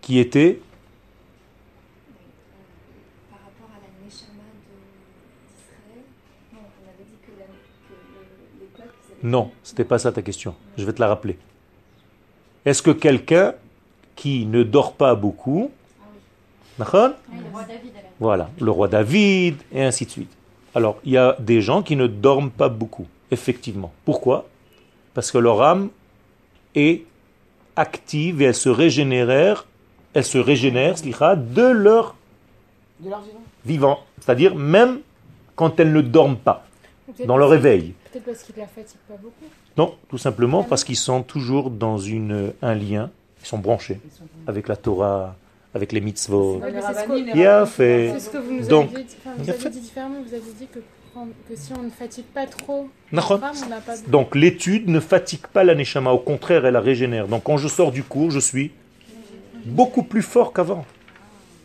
[0.02, 0.60] Qui était
[3.30, 6.04] Par rapport à la Neshama de- d'Israël,
[6.54, 8.90] non, on avait dit que, la, que le- les peuples.
[9.10, 10.56] ils avaient- Non, c'était pas ça ta question.
[10.78, 11.38] Je vais te la rappeler.
[12.66, 13.54] Est-ce que quelqu'un
[14.16, 15.72] qui ne dort pas beaucoup,
[16.78, 17.92] d'accord Ah, le roi David.
[18.20, 20.32] Voilà, le roi David, et ainsi de suite.
[20.74, 23.94] Alors, il y a des gens qui ne dorment pas beaucoup, effectivement.
[24.04, 24.48] Pourquoi?
[25.16, 25.90] Parce que leur âme
[26.76, 27.04] est
[27.76, 29.66] active et elle se régénère,
[30.14, 32.16] elle se régénère, slicha, de leur
[33.00, 33.42] De leur vivant.
[33.66, 34.00] vivant.
[34.20, 35.00] C'est-à-dire même
[35.56, 36.66] quand elles ne dorment pas,
[37.26, 37.94] dans le réveil.
[38.12, 39.46] Peut-être parce qu'il la fatigue pas beaucoup.
[39.78, 43.10] Non, tout simplement parce qu'ils sont toujours dans une, un lien,
[43.42, 45.36] ils sont branchés Ils sont avec la Torah,
[45.74, 46.62] avec les mitzvot.
[46.66, 46.72] Les
[47.68, 49.16] c'est ce ce que vous nous Donc, avez dit.
[49.20, 50.22] Enfin, vous avez dit différemment.
[50.26, 50.80] Vous avez dit que,
[51.48, 53.36] que si on ne fatigue pas trop Nachon.
[53.36, 53.98] la femme, on n'a pas.
[54.08, 57.28] Donc l'étude ne fatigue pas la neshama, au contraire, elle la régénère.
[57.28, 58.72] Donc quand je sors du cours, je suis
[59.66, 60.86] beaucoup plus fort qu'avant.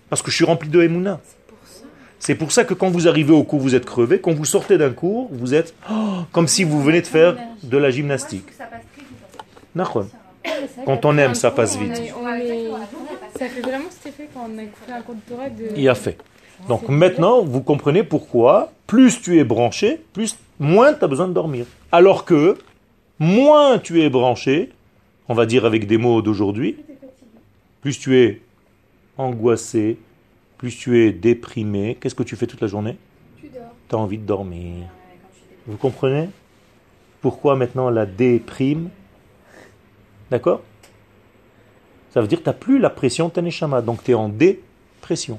[0.09, 1.21] Parce que je suis rempli de Emouna.
[2.19, 4.21] C'est pour ça que quand vous arrivez au cours, vous êtes crevé.
[4.21, 7.79] Quand vous sortez d'un cours, vous êtes oh, comme si vous venez de faire de
[7.79, 8.47] la gymnastique.
[10.85, 11.97] Quand on aime, ça passe vite.
[13.39, 15.69] Ça fait vraiment cet effet quand on a écouté un cours de Torah de.
[15.77, 16.19] Il a fait.
[16.69, 21.33] Donc maintenant, vous comprenez pourquoi plus tu es branché, plus moins tu as besoin de
[21.33, 21.67] dormir.
[21.93, 22.59] Alors que
[23.19, 24.71] moins tu es branché,
[25.29, 26.77] on va dire avec des mots d'aujourd'hui,
[27.81, 28.41] plus tu es
[29.17, 29.99] angoissé,
[30.59, 32.97] plus tu es déprimé, qu'est-ce que tu fais toute la journée?
[33.39, 33.63] Tu dors.
[33.89, 34.87] Tu as envie de dormir.
[35.67, 36.29] Vous comprenez?
[37.21, 38.89] Pourquoi maintenant la déprime?
[40.31, 40.63] D'accord?
[42.11, 44.15] Ça veut dire que tu n'as plus la pression de ta neshama, donc tu es
[44.15, 45.39] en dépression.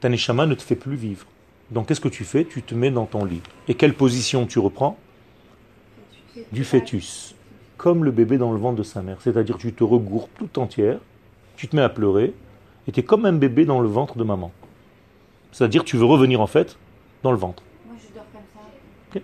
[0.00, 1.26] Ta neshama ne te fait plus vivre.
[1.70, 2.44] Donc qu'est-ce que tu fais?
[2.44, 3.42] Tu te mets dans ton lit.
[3.68, 4.98] Et quelle position tu reprends?
[6.52, 7.34] Du fœtus.
[7.76, 9.18] Comme le bébé dans le ventre de sa mère.
[9.20, 10.98] C'est-à-dire tu te regroupe tout entière,
[11.56, 12.34] tu te mets à pleurer,
[12.88, 14.52] et tu es comme un bébé dans le ventre de maman.
[15.52, 16.76] C'est-à-dire tu veux revenir en fait
[17.22, 17.62] dans le ventre.
[17.86, 18.60] Moi, je dors comme ça.
[19.12, 19.22] C'est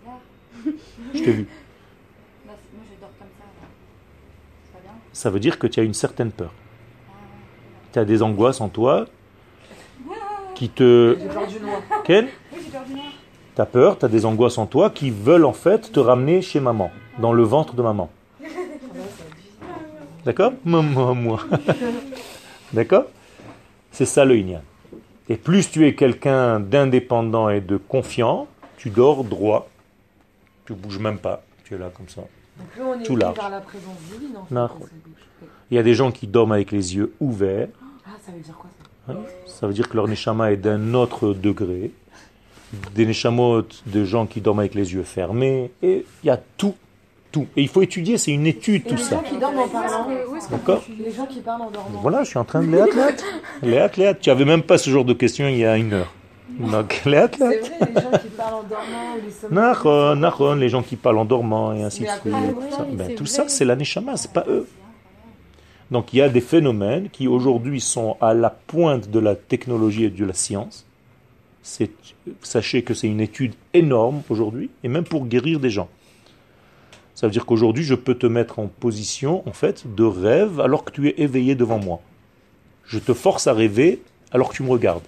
[0.00, 0.74] bizarre.
[1.14, 1.46] Je t'ai vu.
[2.46, 4.78] Bah, moi, je dors comme ça.
[4.82, 4.90] bien?
[5.12, 6.52] Ça veut dire que tu as une certaine peur.
[7.08, 7.90] Ah ouais.
[7.92, 9.06] Tu as des angoisses en toi
[10.56, 11.16] qui te...
[11.20, 11.80] J'ai peur du noir.
[12.08, 12.26] Oui,
[12.64, 13.04] j'ai peur du noir.
[13.54, 16.42] Tu as peur, tu as des angoisses en toi qui veulent en fait te ramener
[16.42, 18.10] chez maman, dans le ventre de maman.
[20.24, 20.52] D'accord?
[20.64, 21.40] Maman, moi.
[22.72, 23.04] D'accord?
[23.92, 24.60] C'est ça le yin.
[25.28, 28.46] Et plus tu es quelqu'un d'indépendant et de confiant,
[28.76, 29.68] tu dors droit.
[30.64, 31.42] Tu bouges même pas.
[31.64, 32.22] Tu es là comme ça.
[32.58, 33.36] Donc plus on est Tout large.
[33.36, 34.68] par la présence divine, en fait, Non.
[34.74, 35.50] on se bouge.
[35.70, 37.68] Il y a des gens qui dorment avec les yeux ouverts.
[38.06, 38.70] Ah, ça veut dire quoi
[39.06, 39.12] ça?
[39.12, 39.16] Hein?
[39.58, 41.90] Ça veut dire que leur neshama est d'un autre degré.
[42.94, 45.70] Des neshamot de gens qui dorment avec les yeux fermés.
[45.82, 46.74] Et il y a tout.
[47.32, 47.46] Tout.
[47.56, 49.16] Et il faut étudier, c'est une étude Et tout les ça.
[49.16, 50.08] gens qui dorment en parlant.
[50.50, 52.00] D'accord Les gens qui parlent en dormant.
[52.02, 53.24] Voilà, je suis en train de les athlètes.
[53.62, 54.20] Les athlètes.
[54.20, 56.12] Tu avais même pas ce genre de questions il y a une heure.
[56.60, 57.40] Donc, les C'est athlètes.
[57.40, 59.32] vrai, les gens qui parlent en dormant ou les
[60.54, 62.26] les gens qui parlent en dormant et ainsi de suite.
[62.26, 64.66] moi, Ça, ben, tout c'est la neshama, c'est pas eux.
[65.90, 70.04] Donc il y a des phénomènes qui aujourd'hui sont à la pointe de la technologie
[70.04, 70.86] et de la science.
[72.42, 75.88] Sachez que c'est une étude énorme aujourd'hui, et même pour guérir des gens.
[77.14, 80.84] Ça veut dire qu'aujourd'hui, je peux te mettre en position, en fait, de rêve alors
[80.84, 82.00] que tu es éveillé devant moi.
[82.84, 85.02] Je te force à rêver alors que tu me regardes.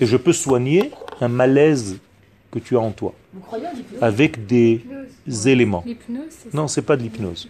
[0.00, 0.90] Et je peux soigner
[1.20, 1.98] un malaise
[2.50, 4.80] que tu as en toi, Vous croyez en l'hypnose avec des
[5.46, 5.82] éléments.
[5.86, 7.48] L'hypnose, c'est Non, c'est pas de l'hypnose.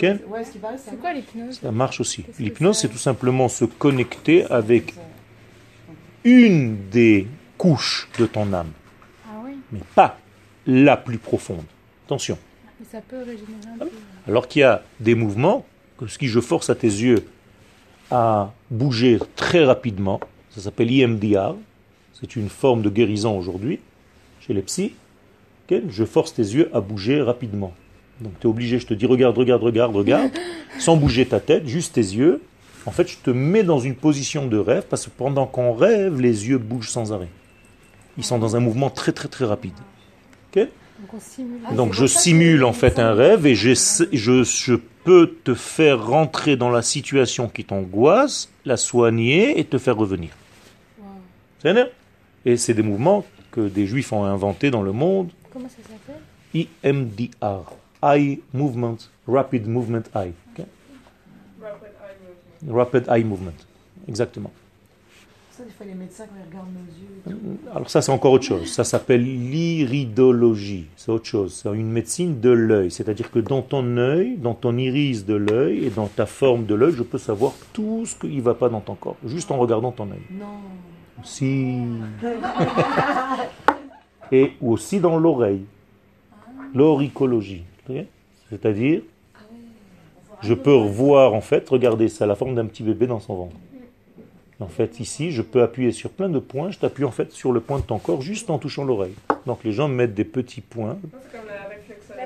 [0.00, 2.22] C'est- Ouais, ce qui paraît, ça C'est quoi l'hypnose Ça marche aussi.
[2.22, 4.94] Qu'est-ce que L'hypnose, c'est tout simplement se connecter avec
[6.24, 8.70] une des couches de ton âme,
[9.26, 10.18] Ah oui, mais pas
[10.66, 11.64] la plus profonde.
[12.06, 12.38] Attention.
[12.80, 13.44] mais ça peut régénérer
[13.74, 13.90] un peu.
[14.26, 15.64] Alors qu'il y a des mouvements,
[15.98, 17.24] que si je force à tes yeux
[18.10, 21.54] à bouger très rapidement, ça s'appelle IMDR,
[22.14, 23.80] c'est une forme de guérison aujourd'hui,
[24.48, 24.94] chez les psys,
[25.70, 27.72] ok je force tes yeux à bouger rapidement.
[28.20, 30.30] Donc tu es obligé, je te dis regarde, regarde, regarde, regarde,
[30.80, 32.42] sans bouger ta tête, juste tes yeux.
[32.86, 36.20] En fait, je te mets dans une position de rêve, parce que pendant qu'on rêve,
[36.20, 37.28] les yeux bougent sans arrêt.
[38.16, 39.74] Ils sont dans un mouvement très très très rapide.
[40.52, 40.66] ok?
[41.00, 41.22] Donc.
[41.64, 44.74] Ah, donc je simule en fait un rêve et je, je
[45.04, 50.30] peux te faire rentrer dans la situation qui t'angoisse, la soigner et te faire revenir.
[51.64, 51.84] Wow.
[52.44, 53.24] Et c'est des mouvements
[53.58, 55.30] que des juifs ont inventés dans le monde.
[55.52, 56.22] Comment ça s'appelle?
[56.84, 57.72] IMDR.
[58.02, 58.96] Eye Movement,
[59.26, 60.32] Rapid Movement Eye.
[60.56, 60.64] ok
[62.70, 63.58] Rapid Eye Movement.
[64.06, 64.52] Exactement.
[65.50, 67.40] Ça, des fois, les médecins, quand ils regardent nos yeux.
[67.64, 67.70] tout.
[67.74, 68.70] Alors ça, c'est encore autre chose.
[68.70, 70.86] Ça s'appelle l'iridologie.
[70.96, 71.60] C'est autre chose.
[71.60, 72.92] C'est une médecine de l'œil.
[72.92, 76.76] C'est-à-dire que dans ton œil, dans ton iris de l'œil et dans ta forme de
[76.76, 79.58] l'œil, je peux savoir tout ce qui ne va pas dans ton corps, juste en
[79.58, 80.22] regardant ton œil.
[80.30, 80.46] Non.
[81.24, 81.82] Si.
[84.30, 85.64] Et aussi dans l'oreille.
[86.74, 87.64] L'auricologie.
[88.50, 89.02] C'est-à-dire,
[90.42, 93.56] je peux voir en fait, regardez, c'est la forme d'un petit bébé dans son ventre.
[94.60, 96.70] En fait, ici, je peux appuyer sur plein de points.
[96.70, 99.14] Je t'appuie en fait sur le point de ton corps juste en touchant l'oreille.
[99.46, 100.98] Donc les gens mettent des petits points.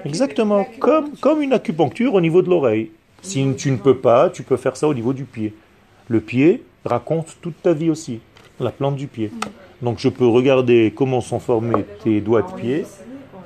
[0.04, 2.90] Exactement, comme, comme une acupuncture au niveau de l'oreille.
[3.20, 5.54] Si tu ne peux pas, tu peux faire ça au niveau du pied.
[6.08, 8.20] Le pied raconte toute ta vie aussi,
[8.62, 9.30] la plante du pied.
[9.82, 12.86] Donc je peux regarder comment sont formés tes doigts de pied.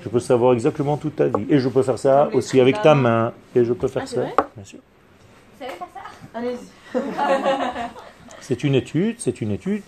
[0.02, 1.46] Je peux savoir exactement toute ta vie.
[1.50, 3.32] Et je peux faire ça aussi avec ta main.
[3.54, 4.22] Et je peux faire Ah, ça.
[4.54, 4.78] Bien sûr.
[4.78, 6.66] Vous savez faire ça Allez-y.
[8.40, 9.82] C'est une étude, c'est une étude.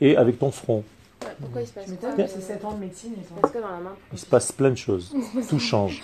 [0.00, 0.82] Et avec ton front.
[1.40, 3.12] Pourquoi il se passe Tu quoi m'étonnes, c'est 7 ans de médecine.
[3.16, 3.34] Ils Il sont...
[3.36, 5.14] se passe quoi dans la main Il se passe plein de choses.
[5.50, 6.02] Tout change.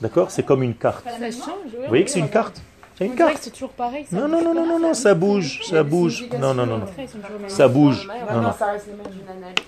[0.00, 0.30] D'accord?
[0.32, 1.04] C'est comme une carte.
[1.04, 1.82] Ça change, ouais.
[1.82, 2.60] Vous voyez que c'est une carte?
[2.96, 3.38] C'est une carte.
[3.40, 4.06] c'est toujours pareil.
[4.10, 6.24] Non, non, non, non, non, non, ça bouge, ça bouge.
[6.40, 6.86] Non, non, non, non.
[7.48, 8.08] Ça bouge.
[8.32, 8.52] Non, non,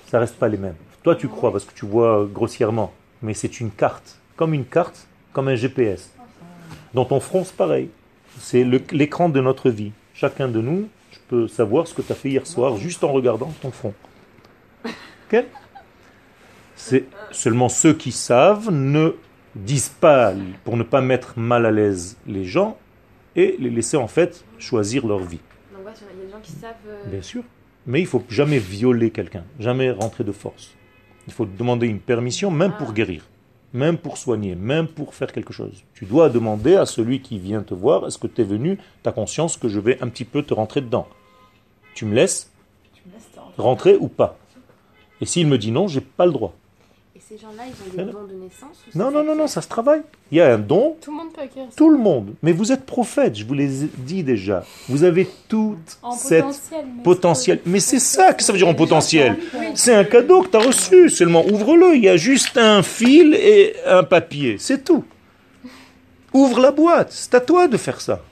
[0.07, 0.77] ça reste pas les mêmes.
[1.03, 2.93] Toi, tu crois parce que tu vois grossièrement.
[3.23, 4.19] Mais c'est une carte.
[4.37, 6.11] Comme une carte, comme un GPS.
[6.95, 7.91] Dans ton front, c'est pareil.
[8.41, 9.93] C'est l'écran de notre vie.
[10.15, 13.13] Chacun de nous, je peux savoir ce que tu as fait hier soir juste en
[13.13, 13.95] regardant ton front.
[14.85, 15.45] Ok?
[16.77, 19.17] C'est seulement ceux qui savent ne
[19.55, 20.33] disent pas
[20.65, 22.79] pour ne pas mettre mal à l'aise les gens
[23.39, 25.41] et les laisser en fait choisir leur vie.
[25.73, 26.75] Donc, ouais, il y a des gens qui savent.
[26.89, 27.43] euh, Bien sûr.
[27.87, 30.75] Mais il faut jamais violer quelqu'un, jamais rentrer de force.
[31.27, 32.93] Il faut demander une permission, même pour Ah.
[32.93, 33.23] guérir,
[33.73, 35.85] même pour soigner, même pour faire quelque chose.
[35.95, 39.09] Tu dois demander à celui qui vient te voir, est-ce que tu es venu, tu
[39.09, 41.07] as conscience que je vais un petit peu te rentrer dedans.
[41.95, 42.53] Tu me laisses
[42.95, 44.37] Tu me laisses rentrer ou pas?
[45.21, 46.55] Et s'il me dit non, j'ai pas le droit.
[47.29, 49.69] Ces gens-là, ils ont des dons de naissance ou Non, non, non, non, ça se
[49.69, 50.01] travaille.
[50.33, 51.77] Il y a un don, Tout le monde peut acquérir ça.
[51.77, 52.35] tout le monde.
[52.43, 53.69] Mais vous êtes prophète, je vous l'ai
[53.99, 54.65] dit déjà.
[54.89, 56.87] Vous avez toute En cette potentiel.
[56.97, 57.61] mais potentiel.
[57.67, 59.37] Mais c'est ça que ça veut dire en potentiel.
[59.75, 61.11] C'est un cadeau que tu as reçu.
[61.11, 61.97] Seulement, ouvre-le.
[61.97, 64.57] Il y a juste un fil et un papier.
[64.59, 65.05] C'est tout.
[66.33, 67.13] Ouvre la boîte.
[67.13, 68.23] C'est à toi de faire ça.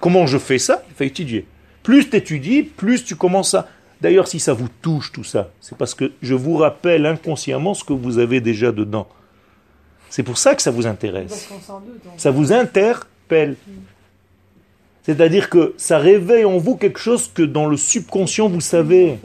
[0.00, 0.84] Comment je fais ça?
[0.88, 1.46] Il faut étudier.
[1.82, 3.66] Plus tu étudies, plus tu commences à...
[4.00, 7.82] D'ailleurs, si ça vous touche tout ça, c'est parce que je vous rappelle inconsciemment ce
[7.82, 9.08] que vous avez déjà dedans.
[10.08, 11.48] C'est pour ça que ça vous intéresse.
[12.16, 13.56] Ça vous interpelle.
[15.02, 19.18] C'est-à-dire que ça réveille en vous quelque chose que dans le subconscient vous savez.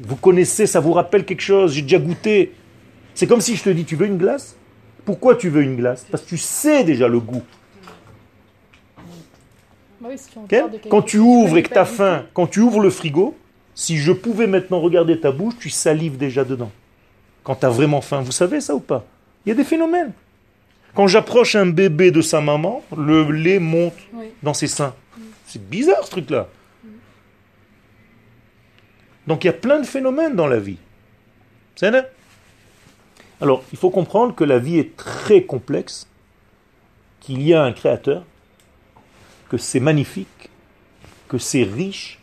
[0.00, 1.72] Vous connaissez, ça vous rappelle quelque chose.
[1.72, 2.52] J'ai déjà goûté.
[3.14, 4.56] C'est comme si je te dis, tu veux une glace?
[5.04, 6.04] Pourquoi tu veux une glace?
[6.10, 7.42] Parce que tu sais déjà le goût.
[10.90, 13.36] Quand tu ouvres et que tu as faim, quand tu ouvres le frigo,
[13.76, 16.72] si je pouvais maintenant regarder ta bouche, tu salives déjà dedans.
[17.44, 19.04] Quand tu as vraiment faim, vous savez ça ou pas?
[19.44, 20.12] Il y a des phénomènes.
[20.94, 24.28] Quand j'approche un bébé de sa maman, le lait monte Oui.
[24.42, 24.94] dans ses seins.
[25.46, 26.48] C'est bizarre ce truc-là.
[29.26, 30.78] Donc il y a plein de phénomènes dans la vie.
[31.76, 32.10] C'est vrai?
[33.42, 36.08] Alors, il faut comprendre que la vie est très complexe,
[37.20, 38.24] qu'il y a un créateur,
[39.50, 40.48] que c'est magnifique,
[41.28, 42.18] que c'est riche,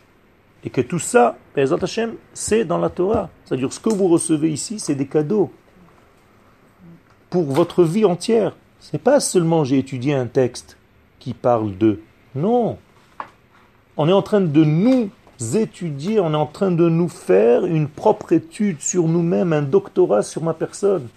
[0.64, 3.28] et que tout ça, Hashem, c'est dans la Torah.
[3.44, 5.52] C'est-à-dire ce que vous recevez ici, c'est des cadeaux
[7.28, 8.56] pour votre vie entière.
[8.80, 10.78] C'est pas seulement j'ai étudié un texte
[11.18, 12.00] qui parle de.
[12.34, 12.78] Non.
[13.96, 15.10] On est en train de nous
[15.54, 20.22] étudier, on est en train de nous faire une propre étude sur nous-mêmes, un doctorat
[20.22, 21.08] sur ma personne.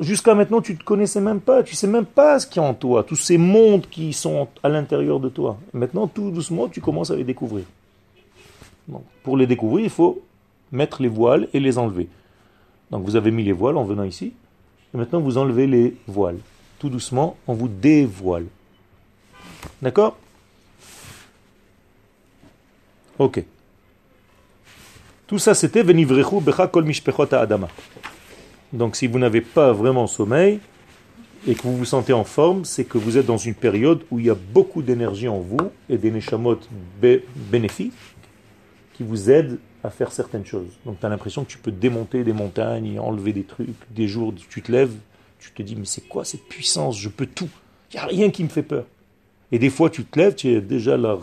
[0.00, 2.64] Jusqu'à maintenant, tu ne te connaissais même pas, tu sais même pas ce qu'il y
[2.64, 5.58] a en toi, tous ces mondes qui sont à l'intérieur de toi.
[5.74, 7.64] Maintenant, tout doucement, tu commences à les découvrir.
[9.22, 10.22] Pour les découvrir, il faut
[10.72, 12.08] mettre les voiles et les enlever.
[12.90, 14.32] Donc vous avez mis les voiles en venant ici,
[14.94, 16.38] et maintenant vous enlevez les voiles.
[16.78, 18.46] Tout doucement, on vous dévoile.
[19.82, 20.16] D'accord?
[23.18, 23.44] Ok.
[25.26, 26.70] Tout ça, c'était Venivrechu Becha
[27.32, 27.68] Adama.
[28.72, 30.58] Donc si vous n'avez pas vraiment sommeil
[31.46, 34.18] et que vous vous sentez en forme, c'est que vous êtes dans une période où
[34.18, 35.58] il y a beaucoup d'énergie en vous
[35.88, 36.58] et des neshamot
[37.00, 37.92] bé- bénéfiques
[38.94, 40.70] qui vous aident à faire certaines choses.
[40.86, 43.68] Donc tu as l'impression que tu peux démonter des montagnes, enlever des trucs.
[43.90, 44.94] Des jours, tu te lèves,
[45.38, 46.98] tu te dis, mais c'est quoi cette puissance?
[46.98, 47.50] Je peux tout.
[47.92, 48.84] Il n'y a rien qui me fait peur.
[49.52, 51.16] Et des fois, tu te lèves, tu es déjà la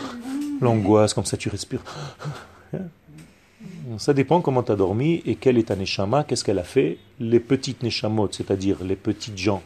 [0.60, 1.82] l'angoisse, comme ça tu respires.
[3.96, 6.98] Ça dépend comment tu as dormi et quel est ta neshama, qu'est-ce qu'elle a fait.
[7.20, 9.62] Les petites neshamot, c'est-à-dire les petites gens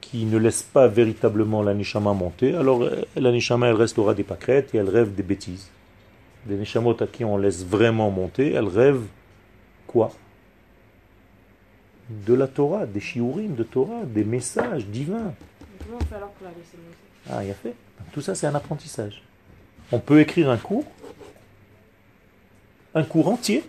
[0.00, 4.24] qui ne laissent pas véritablement la neshama monter, alors euh, la neshama, elle restera des
[4.24, 5.68] pâquerettes et elle rêve des bêtises.
[6.46, 9.06] Des neshamot à qui on laisse vraiment monter, elles rêvent
[9.86, 10.10] quoi?
[12.08, 15.34] De la Torah, des shiurim de Torah, des messages divins.
[15.84, 16.96] Comment on fait alors pour la laisser monter
[17.30, 17.74] Ah, il a fait.
[18.12, 19.22] Tout ça, c'est un apprentissage.
[19.92, 20.86] On peut écrire un cours,
[22.94, 23.64] un cours entier.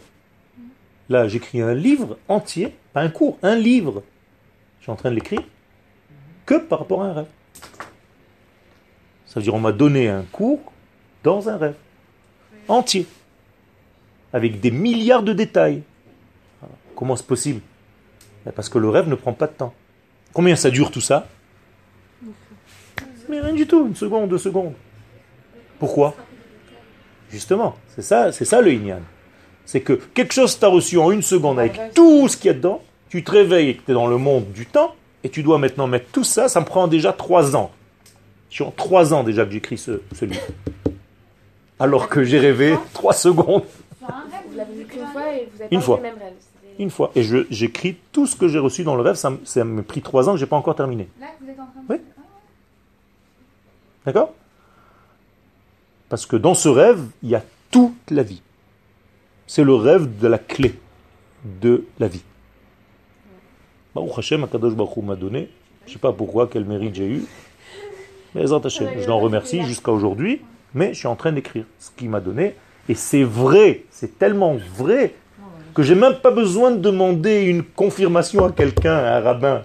[1.10, 4.04] Là, j'écris un livre entier, pas un cours, un livre.
[4.80, 5.44] Je suis en train de l'écrire
[6.46, 7.28] que par rapport à un rêve.
[9.26, 10.60] Ça veut dire on m'a donné un cours
[11.24, 11.76] dans un rêve
[12.68, 13.06] entier,
[14.34, 15.84] avec des milliards de détails.
[16.96, 17.62] Comment c'est possible?
[18.46, 19.74] Ben, Parce que le rêve ne prend pas de temps.
[20.34, 21.28] Combien ça dure tout ça?
[23.30, 24.74] Mais rien du tout, une seconde, deux secondes.
[25.80, 26.16] Pourquoi?
[27.32, 29.00] Justement, c'est ça, c'est ça le Inyan.
[29.66, 32.54] C'est que quelque chose t'a reçu en une seconde avec tout ce qu'il y a
[32.54, 35.44] dedans, tu te réveilles et que tu es dans le monde du temps, et tu
[35.44, 37.72] dois maintenant mettre tout ça, ça me prend déjà trois ans.
[38.50, 40.42] Sur trois ans déjà que j'écris ce, ce livre.
[41.80, 43.64] Alors que j'ai rêvé trois secondes,
[44.02, 46.00] Vous l'avez vu qu'une fois et vous avez Une fois.
[46.02, 46.34] mêmes rêves.
[46.40, 47.12] C'était- une fois.
[47.16, 50.02] Et je- j'écris tout ce que j'ai reçu dans le rêve, ça, ça m'a pris
[50.02, 51.08] trois ans que j'ai pas encore terminé.
[51.20, 51.94] Là, vous êtes en train de.
[51.94, 51.98] Oui.
[54.06, 54.34] D'accord?
[56.12, 58.42] Parce que dans ce rêve, il y a toute la vie.
[59.48, 60.76] C'est le rêve de la clé
[61.62, 62.24] de la vie.
[63.96, 65.48] Baruch Hashem, Akadosh Baruch m'a donné.
[65.86, 67.24] Je ne sais pas pourquoi, quel mérite j'ai eu.
[68.36, 70.42] Mais je l'en remercie jusqu'à aujourd'hui.
[70.74, 72.56] Mais je suis en train d'écrire ce qu'il m'a donné.
[72.90, 75.14] Et c'est vrai, c'est tellement vrai
[75.74, 79.62] que j'ai même pas besoin de demander une confirmation à quelqu'un, à un rabbin.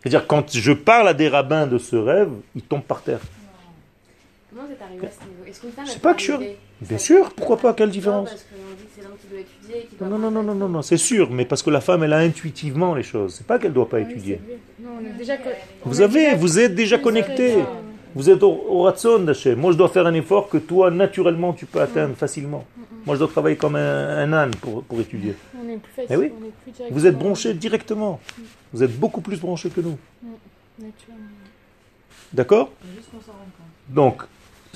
[0.00, 3.20] C'est-à-dire, quand je parle à des rabbins de ce rêve, ils tombent par terre.
[4.56, 6.18] Comment vous êtes arrivé à ce niveau Est-ce qu'une femme Je sais elle pas que
[6.20, 9.16] je suis- arriver Bien sûr, pourquoi pas, quelle différence parce qu'on dit que c'est l'homme
[9.20, 11.44] qui doit étudier et qui doit Non, non, non, non, non, non, c'est sûr, mais
[11.44, 13.34] parce que la femme, elle a intuitivement les choses.
[13.34, 14.40] C'est pas qu'elle doit pas Ah oui, étudier.
[14.42, 14.52] c'est
[14.82, 14.90] vrai.
[14.94, 15.50] Non, on est déjà co-
[15.84, 17.56] on Vous avez, vous êtes déjà connecté.
[18.14, 19.58] Vous êtes au, au ratson d'Hachem.
[19.58, 22.64] Moi, je dois faire un effort que toi, naturellement, tu peux atteindre facilement.
[23.04, 25.34] Moi, je dois travailler comme un, un âne pour, pour étudier.
[25.62, 26.08] On est plus facile.
[26.10, 26.32] Eh oui.
[26.40, 28.20] on est plus Vous êtes directement- branchés directement.
[28.72, 29.98] Vous êtes beaucoup plus branchés que nous.
[30.78, 31.24] naturellement.
[32.32, 32.70] D'accord?
[33.88, 34.22] Donc,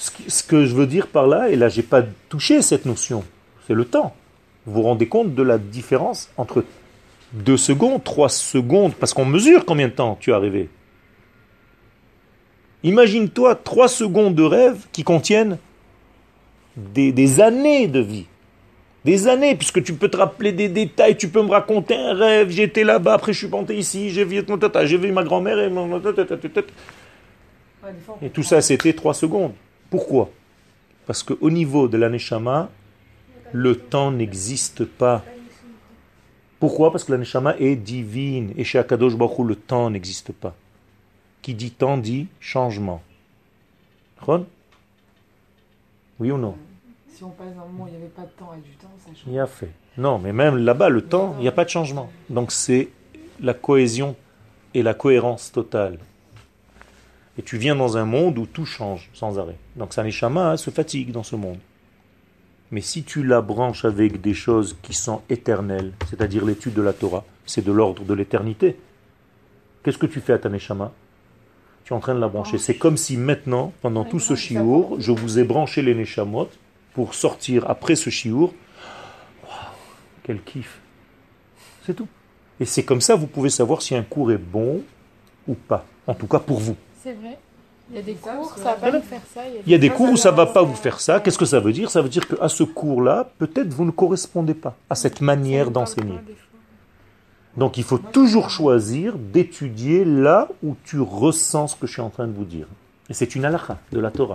[0.00, 3.22] ce que je veux dire par là, et là, j'ai pas touché cette notion,
[3.66, 4.14] c'est le temps.
[4.66, 6.64] Vous vous rendez compte de la différence entre
[7.32, 10.68] deux secondes, trois secondes, parce qu'on mesure combien de temps tu es arrivé.
[12.82, 15.58] Imagine-toi trois secondes de rêve qui contiennent
[16.76, 18.26] des, des années de vie.
[19.04, 22.50] Des années, puisque tu peux te rappeler des détails, tu peux me raconter un rêve,
[22.50, 24.42] j'étais là-bas, après je suis monté ici, j'ai vu,
[24.84, 25.70] j'ai vu ma grand-mère et
[28.22, 29.52] et tout ça, c'était trois secondes.
[29.90, 30.30] Pourquoi?
[31.06, 32.70] Parce qu'au niveau de l'aneshama,
[33.52, 35.24] le temps n'existe pas.
[36.60, 36.92] Pourquoi?
[36.92, 38.52] Parce que l'aneshama est divine.
[38.56, 40.54] Et chez Akadosh Baruch le temps n'existe pas.
[41.42, 43.02] Qui dit temps dit changement.
[44.20, 44.46] Ron
[46.20, 46.54] Oui ou non?
[47.08, 48.88] Si on passe dans le monde, il n'y avait pas de temps et du temps,
[48.98, 49.24] ça change.
[49.26, 49.70] Il a fait.
[49.98, 52.10] Non, mais même là-bas, le temps, il n'y a pas de changement.
[52.28, 52.88] Donc c'est
[53.40, 54.14] la cohésion
[54.74, 55.98] et la cohérence totale.
[57.38, 59.56] Et tu viens dans un monde où tout change sans arrêt.
[59.76, 61.58] Donc Saneshama hein, se fatigue dans ce monde.
[62.70, 66.92] Mais si tu la branches avec des choses qui sont éternelles, c'est-à-dire l'étude de la
[66.92, 68.76] Torah, c'est de l'ordre de l'éternité,
[69.82, 70.92] qu'est-ce que tu fais à ta Neshama
[71.84, 72.58] Tu es en train de la brancher.
[72.58, 76.48] C'est comme si maintenant, pendant tout ce chiour, je vous ai branché les Neshamot
[76.94, 78.54] pour sortir après ce chiour.
[79.44, 79.52] Waouh,
[80.22, 80.80] quel kiff
[81.84, 82.08] C'est tout.
[82.60, 84.82] Et c'est comme ça vous pouvez savoir si un cours est bon
[85.48, 85.86] ou pas.
[86.06, 86.76] En tout cas pour vous.
[87.02, 87.38] C'est vrai.
[87.90, 89.40] Il y a des Ça, cours, ça va nous faire ça.
[89.66, 91.18] Il y a des cours où ça ne va pas vous faire ça.
[91.18, 91.90] Qu'est-ce que ça veut dire?
[91.90, 96.18] Ça veut dire qu'à ce cours-là, peut-être vous ne correspondez pas à cette manière d'enseigner.
[97.56, 102.10] Donc il faut toujours choisir d'étudier là où tu ressens ce que je suis en
[102.10, 102.66] train de vous dire.
[103.08, 104.34] Et c'est une halakha de la Torah.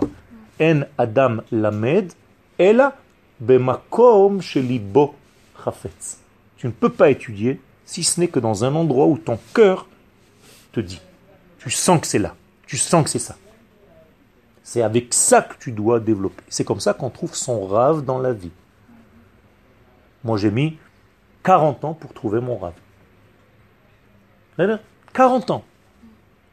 [0.60, 2.12] En Adam lamed,
[2.58, 2.94] ela
[3.40, 5.14] bemakom shelibo
[5.64, 6.18] chafetz.
[6.58, 9.86] Tu ne peux pas étudier si ce n'est que dans un endroit où ton cœur
[10.72, 11.00] te dit.
[11.58, 12.34] Tu sens que c'est là.
[12.66, 13.36] Tu sens que c'est ça.
[14.62, 16.42] C'est avec ça que tu dois développer.
[16.48, 18.50] C'est comme ça qu'on trouve son rave dans la vie.
[20.24, 20.76] Moi, j'ai mis
[21.44, 22.74] 40 ans pour trouver mon rave.
[24.56, 24.80] Voilà.
[25.12, 25.64] 40 ans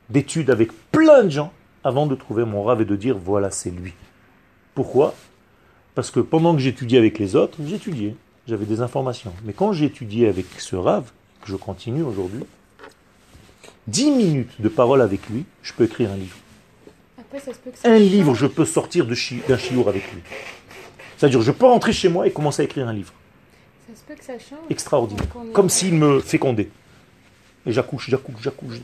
[0.09, 1.51] d'études avec plein de gens
[1.84, 3.93] avant de trouver mon rave et de dire voilà, c'est lui.
[4.76, 5.16] Pourquoi?
[5.95, 8.16] Parce que pendant que j'étudiais avec les autres, j'étudiais,
[8.47, 9.34] j'avais des informations.
[9.43, 11.11] Mais quand j'étudiais avec ce rave,
[11.41, 12.45] que je continue aujourd'hui,
[13.88, 16.38] 10 minutes de parole avec lui, je peux écrire un livre.
[17.19, 18.09] Après, ça se peut que ça Un change.
[18.09, 20.21] livre, je peux sortir de chi- d'un chiour avec lui.
[21.17, 23.13] C'est-à-dire, je peux rentrer chez moi et commencer à écrire un livre.
[23.89, 24.59] Ça se peut que ça change.
[24.69, 25.25] Extraordinaire.
[25.25, 26.69] Est- Comme s'il me fécondait.
[27.65, 28.75] Et j'accouche, j'accouche, j'accouche.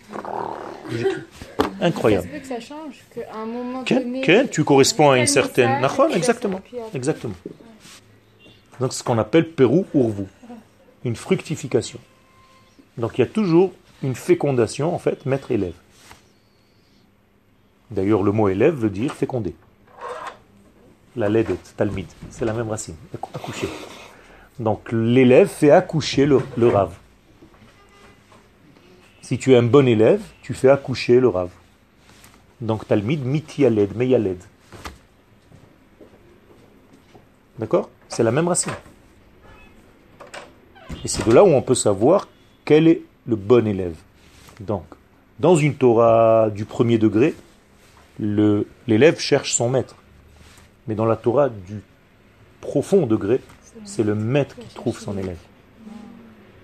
[0.90, 2.28] Ça Incroyable.
[2.28, 4.22] se peut que ça change, qu'à un moment Ken, donné.
[4.22, 5.86] Ken, tu corresponds à une certaine.
[6.14, 6.62] exactement.
[6.94, 7.36] Exactement.
[8.80, 10.24] Donc, c'est ce qu'on appelle Pérou Urvu.
[11.06, 12.00] Une fructification.
[12.98, 13.72] Donc, il y a toujours
[14.04, 15.74] une fécondation, en fait, maître-élève.
[17.92, 19.56] D'ailleurs, le mot élève veut dire féconder.
[21.16, 22.96] La ledet, talmid, c'est la même racine,
[23.34, 23.68] accoucher.
[24.60, 26.94] Donc, l'élève fait accoucher le, rave.
[29.22, 31.52] Si tu es un bon élève, tu fais accoucher le rave.
[32.62, 34.42] Donc, talmid, mitialed, meyaled.
[37.58, 37.90] D'accord?
[38.08, 38.74] C'est la même racine.
[41.04, 42.28] Et c'est de là où on peut savoir
[42.66, 43.96] quel est le bon élève.
[44.60, 44.84] Donc,
[45.40, 47.36] dans une Torah du premier degré,
[48.20, 49.96] l'élève cherche son maître.
[50.88, 51.82] Mais dans la Torah du
[52.60, 53.40] profond degré,
[53.86, 55.38] c'est le maître qui trouve son élève.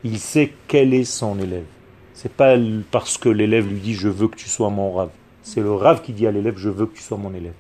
[0.04, 1.66] Il sait quel est son élève.
[2.14, 2.56] C'est pas
[2.92, 5.10] parce que l'élève lui dit je veux que tu sois mon rave.
[5.44, 7.54] C'est le rave qui dit à l'élève je veux que tu sois mon élève.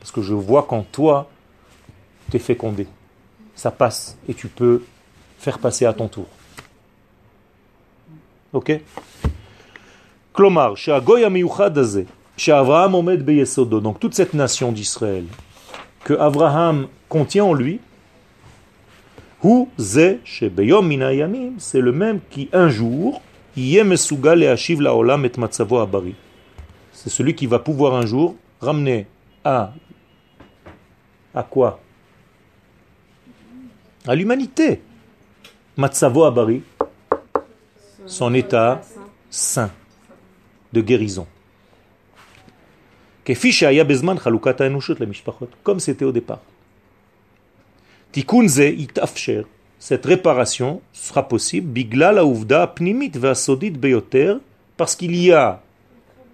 [0.00, 1.30] Parce que je vois qu'en toi,
[2.30, 2.86] tu es fécondé.
[3.54, 4.82] Ça passe et tu peux
[5.38, 6.26] faire passer à ton tour.
[8.53, 8.69] Ok
[10.31, 12.03] כלומר, שהגוי המיוחד הזה,
[12.37, 15.25] שאברהם עומד ביסודו, donc toute cette nation d'Israël,
[16.05, 17.77] que Abraham contient en lui,
[19.39, 23.19] הוא זה שביום מן הימים, c'est le même qui un jour,
[23.57, 26.13] יהיה מסוגל להשיב לעולם את מצבו הבריא.
[26.93, 29.07] C'est celui qui va pouvoir un jour ramener
[29.43, 29.71] à
[31.33, 31.79] à quoi
[34.07, 34.81] À l'humanité.
[35.77, 36.63] Matsavo Abari,
[38.06, 38.82] son état
[39.30, 39.70] sain
[40.72, 41.26] de guérison.
[45.62, 46.40] Comme c'était au départ.
[48.10, 49.42] Tikunze itafsher.
[49.78, 54.34] Cette réparation sera possible, bigla la pnimit vasodit beyoter,
[54.76, 55.60] parce qu'il y a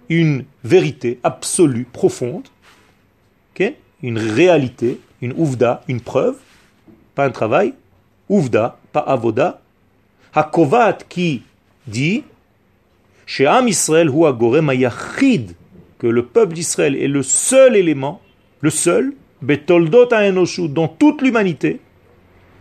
[0.07, 2.47] une vérité absolue, profonde,
[3.53, 3.77] okay?
[4.03, 6.37] une réalité, une ouvda, une preuve,
[7.15, 7.73] pas un travail,
[8.27, 9.61] ouvda, pas avoda,
[10.33, 11.43] hakovat qui
[11.89, 12.23] dit
[13.25, 14.71] chez Am Israël ou Agorem
[15.99, 18.21] que le peuple d'Israël est le seul élément,
[18.61, 21.79] le seul, Betoldot Enoshu, dans toute l'humanité,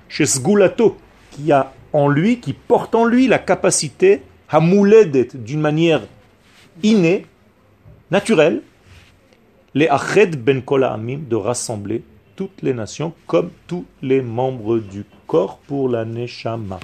[0.08, 0.96] chez Sgulato,
[1.30, 6.02] qui a en lui, qui porte en lui la capacité, Hamouledet, d'une manière
[6.82, 7.26] innée,
[8.10, 8.62] naturelle,
[9.74, 12.02] les Ached Ben Amim, de rassembler
[12.36, 16.78] toutes les nations comme tous les membres du corps pour la Neshama.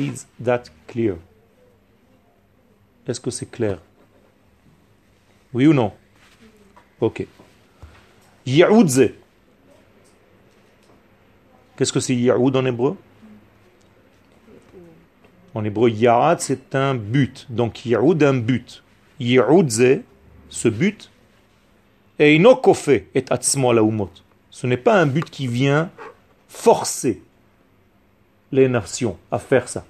[0.00, 1.16] Is that clear?
[3.06, 3.78] Est-ce que c'est clair?
[5.52, 5.92] Oui ou non?
[7.00, 7.26] Ok.
[8.46, 9.10] Yaoudze.
[11.76, 12.96] Qu'est-ce que c'est Yaoud en hébreu?
[15.54, 17.46] En hébreu, Yaad, c'est un but.
[17.50, 18.82] Donc Yaoud, un but.
[19.18, 20.00] Yaoudze,
[20.48, 21.10] ce but,
[22.18, 23.82] et inokofe et atzmo la.
[24.50, 25.90] Ce n'est pas un but qui vient
[26.48, 27.22] forcer
[28.52, 29.84] les nations à faire ça.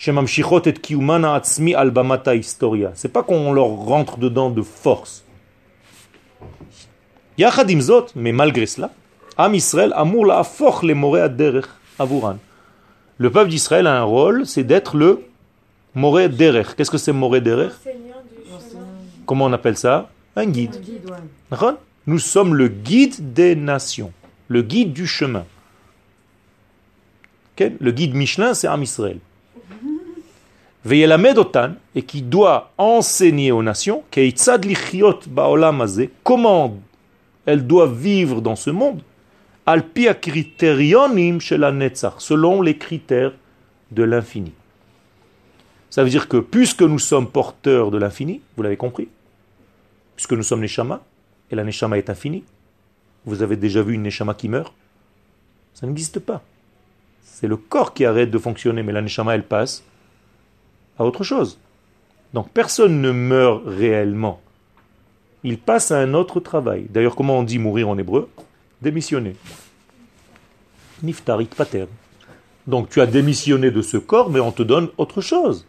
[0.00, 2.90] Shemamshichot et kiumana atzmi al bamata historia.
[2.94, 5.24] C'est pas qu'on leur rentre dedans de force.
[7.36, 8.92] Yachadim zot, mais malgré cela,
[9.36, 11.66] Am Israël amour la afoch les moré derech
[11.98, 12.38] avuran.
[13.18, 15.22] Le peuple d'Israël a un rôle, c'est d'être le
[15.94, 16.74] moré derech.
[16.76, 17.72] Qu'est-ce que c'est moré derech?
[19.26, 20.08] Comment on appelle ça?
[20.34, 20.76] Un guide.
[20.76, 21.16] Un guide, ouais.
[21.50, 21.74] D'accord?
[22.06, 24.12] Nous sommes le guide des nations,
[24.48, 25.44] le guide du chemin.
[27.58, 29.18] Le guide Michelin, c'est Am Israël.
[30.84, 34.02] Veyelamed otan, et qui doit enseigner aux nations,
[36.24, 36.76] comment
[37.46, 39.02] elles doivent vivre dans ce monde,
[42.18, 43.32] selon les critères
[43.90, 44.52] de l'infini.
[45.90, 49.08] Ça veut dire que puisque nous sommes porteurs de l'infini, vous l'avez compris,
[50.16, 51.02] puisque nous sommes Neshama,
[51.50, 52.44] et la Neshama est infinie,
[53.26, 54.72] vous avez déjà vu une Neshama qui meurt
[55.74, 56.42] Ça n'existe pas.
[57.22, 59.84] C'est le corps qui arrête de fonctionner, mais la Neshama, elle passe
[61.04, 61.58] autre chose.
[62.34, 64.40] Donc personne ne meurt réellement.
[65.42, 66.86] Il passe à un autre travail.
[66.90, 68.28] D'ailleurs, comment on dit mourir en hébreu?
[68.82, 69.36] Démissionner.
[71.02, 71.86] Niftarit pater.
[72.66, 75.66] Donc tu as démissionné de ce corps, mais on te donne autre chose.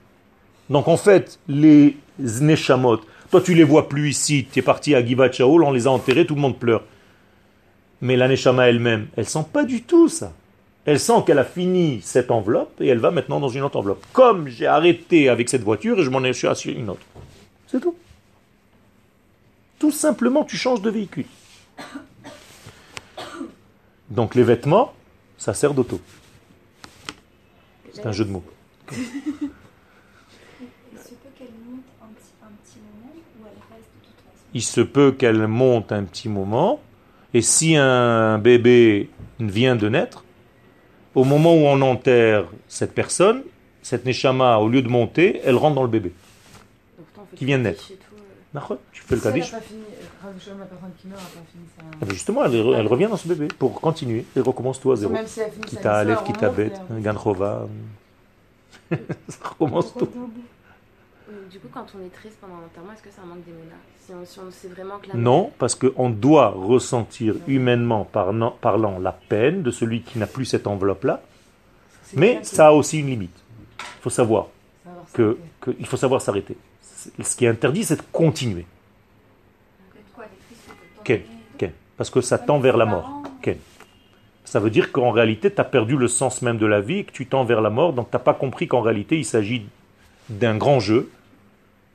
[0.70, 3.00] Donc en fait, les Neshamot,
[3.30, 5.92] toi tu les vois plus ici, tu es parti à Givat Shaul, on les a
[5.92, 6.84] enterrés, tout le monde pleure.
[8.02, 10.34] Mais la Neshama elle-même, elle sent pas du tout ça.
[10.86, 14.04] Elle sent qu'elle a fini cette enveloppe et elle va maintenant dans une autre enveloppe.
[14.14, 17.06] Comme j'ai arrêté avec cette voiture et je m'en ai assuré une autre.
[17.68, 17.96] C'est tout.
[19.78, 21.26] Tout simplement, tu changes de véhicule.
[24.10, 24.94] Donc les vêtements,
[25.38, 26.02] ça sert d'auto.
[27.94, 28.44] C'est un jeu de mots.
[28.92, 28.98] Il
[30.98, 34.46] se peut qu'elle monte un petit, un petit moment ou elle reste de toute façon?
[34.54, 36.82] Il se peut qu'elle monte un petit moment,
[37.34, 39.10] et si un bébé
[39.40, 40.24] vient de naître,
[41.16, 43.44] au moment où on enterre cette personne,
[43.82, 46.14] cette neshama, au lieu de monter, elle rentre dans le bébé.
[47.14, 47.88] Toi, Qui vient de naître.
[48.54, 48.76] toi, euh.
[48.92, 49.52] Tu fais le kaddish.
[49.52, 49.82] pas fini,
[50.24, 51.64] Rav Shalom, la personne qui meurt n'a pas fini
[52.08, 52.14] sa...
[52.14, 55.12] Justement, elle, elle revient dans ce bébé pour continuer et recommence tout à zéro.
[55.12, 57.68] Même si elle finit Kita Aleph, Kita Bet, Ganchova.
[58.92, 58.98] Ça
[59.50, 60.10] recommence tout.
[61.52, 64.26] Du coup, quand on est triste pendant l'enterrement, est-ce que un manque d'émona si on,
[64.26, 69.12] si on sait vraiment que la Non, parce qu'on doit ressentir humainement parlant, parlant la
[69.12, 71.22] peine de celui qui n'a plus cette enveloppe-là,
[72.16, 73.38] mais ça a aussi une limite.
[73.80, 74.48] Il faut savoir
[75.12, 75.42] que, s'arrêter.
[75.60, 76.56] que il faut savoir s'arrêter.
[76.82, 78.66] Ce qui est interdit, c'est de continuer.
[81.04, 81.24] Quel,
[81.58, 83.24] quel Parce que ça tend vers la mort.
[83.42, 83.58] Quel
[84.46, 87.04] Ça veut dire qu'en réalité, tu as perdu le sens même de la vie et
[87.04, 89.66] que tu tends vers la mort, donc tu n'as pas compris qu'en réalité, il s'agit
[90.30, 91.10] d'un grand jeu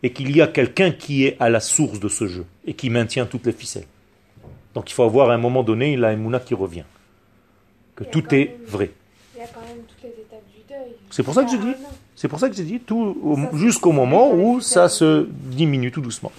[0.06, 2.90] et qu'il y a quelqu'un qui est à la source de ce jeu et qui
[2.90, 3.88] maintient toutes les ficelles.
[4.72, 6.84] Donc il faut avoir à un moment donné la Emouna qui revient.
[7.96, 8.90] Que tout est même- vrai.
[9.34, 10.92] Il y a quand même toutes les étapes du deuil.
[11.10, 11.74] C'est pour ça que un an.
[12.14, 16.30] C'est pour ça que j'ai dit tout jusqu'au moment où ça se diminue tout doucement.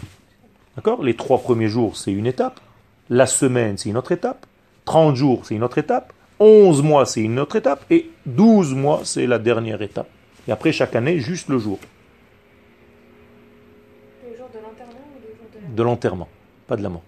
[0.78, 1.04] D'accord?
[1.04, 2.62] Les trois premiers jours, c'est une étape.
[3.10, 4.46] La semaine, c'est une autre étape.
[4.86, 6.14] 30 jours, c'est une autre étape.
[6.40, 7.84] 11 mois, c'est une autre étape.
[7.92, 10.08] Et 12 mois, c'est la dernière étape.
[10.48, 11.80] Et après, chaque année, juste le jour
[14.30, 15.48] Le jour de l'enterrement ou le jour
[15.78, 16.28] de l'enterrement,
[16.68, 17.04] pas de la mort.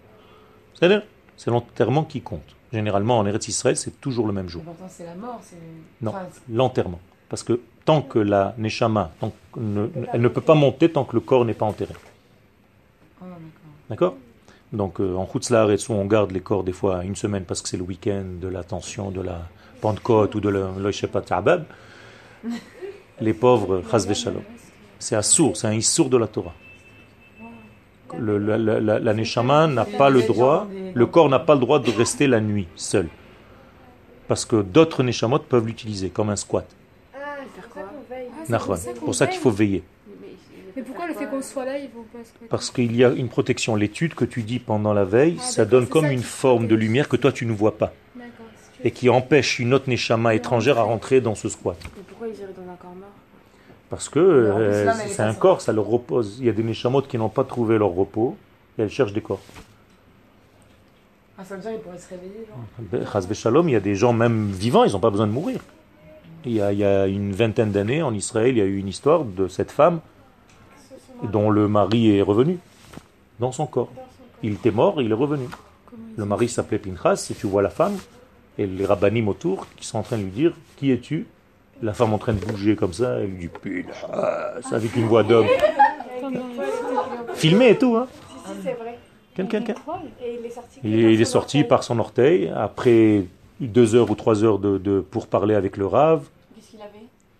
[0.75, 1.03] C'est-à-dire,
[1.35, 2.49] c'est l'enterrement qui compte.
[2.71, 4.61] Généralement, en Eretz Israël, c'est toujours le même jour.
[4.65, 5.39] L'important, c'est la mort.
[5.41, 5.57] c'est-
[6.01, 6.13] Non.
[6.49, 6.99] L'enterrement.
[7.29, 11.03] Parce que tant que la Neshama, tant que ne- elle ne peut pas monter tant
[11.03, 11.93] que le corps n'est pas enterré.
[13.21, 13.25] Oh,
[13.89, 14.15] d'accord.
[14.71, 17.69] Donc euh, en Chutzlar et on garde les corps des fois une semaine parce que
[17.69, 19.39] c'est le week-end de la tension, de la
[19.81, 21.65] Pentecôte ou de la le Shepat Ta'bab.
[23.19, 24.43] Les pauvres, chas v'shalom.
[24.99, 26.53] C'est un sourd, c'est un issour de la Torah.
[28.17, 31.59] Le, la, la, la- la neshama n'a pas le droit, le corps n'a pas le
[31.59, 33.07] droit de rester la nuit seul.
[34.27, 36.65] Parce que d'autres neshamot peuvent l'utiliser comme un squat.
[37.15, 39.83] Ah, c'est pour ça qu'il faut veiller.
[40.75, 43.09] Mais pourquoi le fait qu'on soit là, ils vont pas se Parce qu'il y a
[43.09, 43.75] une protection.
[43.75, 46.75] L'étude que tu dis pendant la veille, Ah, ça donne comme ça une forme de
[46.75, 47.91] lumière que toi tu ne vois pas.
[48.81, 51.77] Si Et qui empêche une autre neshama étrangère à rentrer dans ce squat.
[51.97, 53.09] Mais pourquoi ils iraient dans un corps mort
[53.89, 56.37] Parce que euh, c'est un corps, ça leur repose.
[56.39, 58.37] Il y a des neshamot qui n'ont pas trouvé leur repos
[58.77, 59.41] et elles cherchent des corps.
[61.37, 62.57] Ah, ça veut dire pourrait se réveiller, genre.
[62.79, 65.61] Ben, il y a des gens même vivants, ils n'ont pas besoin de mourir.
[66.45, 68.77] Il y, a, il y a une vingtaine d'années en Israël, il y a eu
[68.77, 69.99] une histoire de cette femme
[71.23, 72.59] dont le mari est revenu
[73.39, 73.91] dans son corps.
[74.43, 75.45] Il était mort, il est revenu.
[76.17, 77.97] Le mari s'appelait Pinchas, et tu vois la femme,
[78.57, 81.25] et les rabbinim autour qui sont en train de lui dire Qui es-tu?
[81.81, 85.23] La femme en train de bouger comme ça, elle lui dit Pinchas, avec une voix
[85.23, 85.47] d'homme.
[87.35, 88.97] Filmé et tout, hein Si, si, c'est vrai.
[89.35, 89.81] Quelqu'un, quelqu'un.
[90.21, 90.79] Et il est sorti.
[90.83, 91.67] Il, par il est son sorti orteil.
[91.69, 93.23] par son orteil, après
[93.61, 96.23] deux heures ou trois heures de, de- pour parler avec le Rav.
[96.55, 96.89] Qu'est-ce qu'il avait?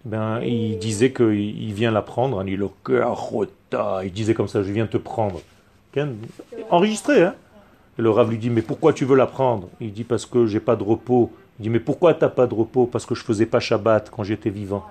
[0.05, 2.41] Ben, il disait qu'il il vient la prendre.
[2.47, 3.99] Il, Le cœur rota.
[4.05, 5.41] il disait comme ça, je viens te prendre.
[6.69, 7.35] Enregistré, hein
[7.97, 9.67] Et le Rav lui dit, mais pourquoi tu veux la prendre?
[9.81, 11.31] Il dit, parce que j'ai pas de repos.
[11.59, 12.85] Il dit, mais pourquoi t'as pas de repos?
[12.85, 14.83] Parce que je faisais pas Shabbat quand j'étais vivant.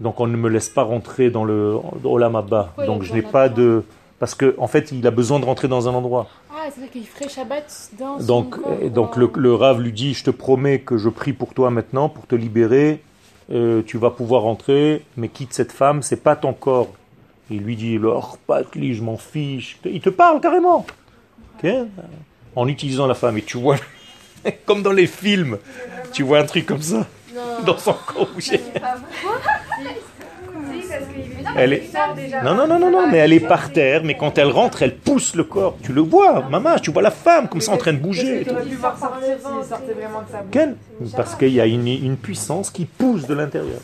[0.00, 2.74] Donc on ne me laisse pas rentrer dans le Olam Abba.
[2.86, 3.82] Donc je n'ai de pas de...
[4.18, 6.26] Parce qu'en en fait, il a besoin de rentrer dans un endroit.
[6.50, 9.92] Ah, c'est vrai qu'il ferait Shabbat dans son Donc, corps, donc le, le Rav lui
[9.92, 13.02] dit, je te promets que je prie pour toi maintenant, pour te libérer,
[13.48, 16.88] Euh, tu vas pouvoir rentrer, mais quitte cette femme, c'est pas ton corps.
[17.48, 19.78] Il lui dit, leur patli, je m'en fiche.
[19.84, 20.84] Il te parle carrément.
[22.56, 23.38] En utilisant la femme.
[23.38, 23.76] Et tu vois,
[24.66, 25.58] comme dans les films,
[26.12, 27.06] tu vois un truc comme ça,
[27.64, 27.94] dans son
[28.38, 28.60] qu'il
[31.56, 31.90] Elle est...
[32.44, 34.96] Non, non, non, non, non, mais elle est par terre, mais quand elle rentre, elle
[34.96, 35.76] pousse le corps.
[35.82, 38.40] Tu le vois, maman, tu vois la femme comme ça en train de bouger.
[38.40, 38.54] et Tu tout.
[38.54, 40.50] aurais pu voir sortir s'il sortait vraiment de sa bouche.
[40.52, 40.76] Ken
[41.16, 43.80] Parce qu'il y a une, une puissance qui pousse de l'intérieur.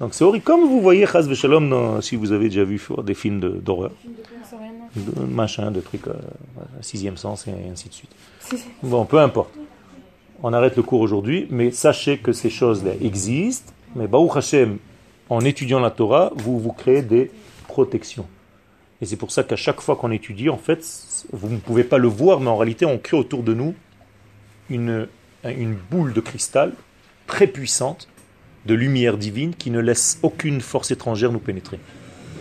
[0.00, 0.44] Donc c'est horrible.
[0.44, 3.92] Comme vous voyez, Chaz Veshalom, si vous avez déjà vu des films de- d'horreur,
[4.96, 6.12] de, machin, de trucs, euh,
[6.80, 8.10] sixième sens et ainsi de suite.
[8.82, 9.54] Bon, peu importe.
[10.46, 13.72] On arrête le cours aujourd'hui, mais sachez que ces choses-là existent.
[13.96, 14.76] Mais Baruch Hashem,
[15.30, 17.30] en étudiant la Torah, vous vous créez des
[17.66, 18.26] protections.
[19.00, 20.84] Et c'est pour ça qu'à chaque fois qu'on étudie, en fait,
[21.32, 23.74] vous ne pouvez pas le voir, mais en réalité, on crée autour de nous
[24.68, 25.08] une,
[25.44, 26.74] une boule de cristal
[27.26, 28.06] très puissante,
[28.66, 31.80] de lumière divine, qui ne laisse aucune force étrangère nous pénétrer.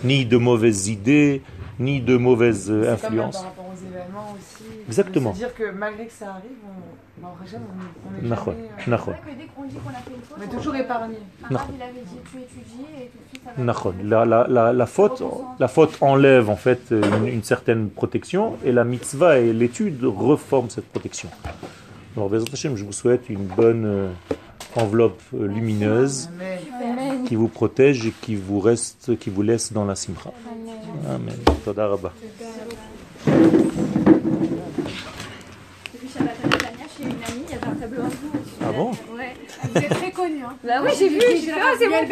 [0.03, 1.41] Ni de mauvaises idées,
[1.79, 3.37] ni de mauvaises euh, comme influences.
[3.37, 4.65] par rapport aux événements aussi.
[4.87, 5.29] Exactement.
[5.29, 8.63] De se dire que malgré que ça arrive, on, bah, on, on est Nachon, jamais,
[8.63, 9.11] euh, C'est nachon.
[9.11, 11.15] vrai que dès qu'on dit qu'on a fait une faute, on est toujours épargné.
[11.43, 13.63] un rave, il avait dit tu étudies et tout de suite ça va.
[13.63, 13.93] Nachon.
[14.03, 15.23] La, la, la, la, faute,
[15.59, 20.69] la faute enlève en fait une, une certaine protection et la mitzvah et l'étude reforment
[20.69, 21.29] cette protection.
[22.15, 24.09] Alors, je vous souhaite une bonne euh,
[24.75, 27.23] enveloppe euh, lumineuse Amen.
[27.25, 30.31] qui vous protège et qui vous reste, qui vous laisse dans la simcha.
[31.07, 31.15] Amen.
[31.15, 31.35] Amen.
[38.61, 38.91] Ah bon?
[39.15, 39.33] Ouais.
[39.63, 40.55] Vous êtes très connu, hein.
[40.63, 42.07] Bah oui, j'ai vu, j'ai ah, bon.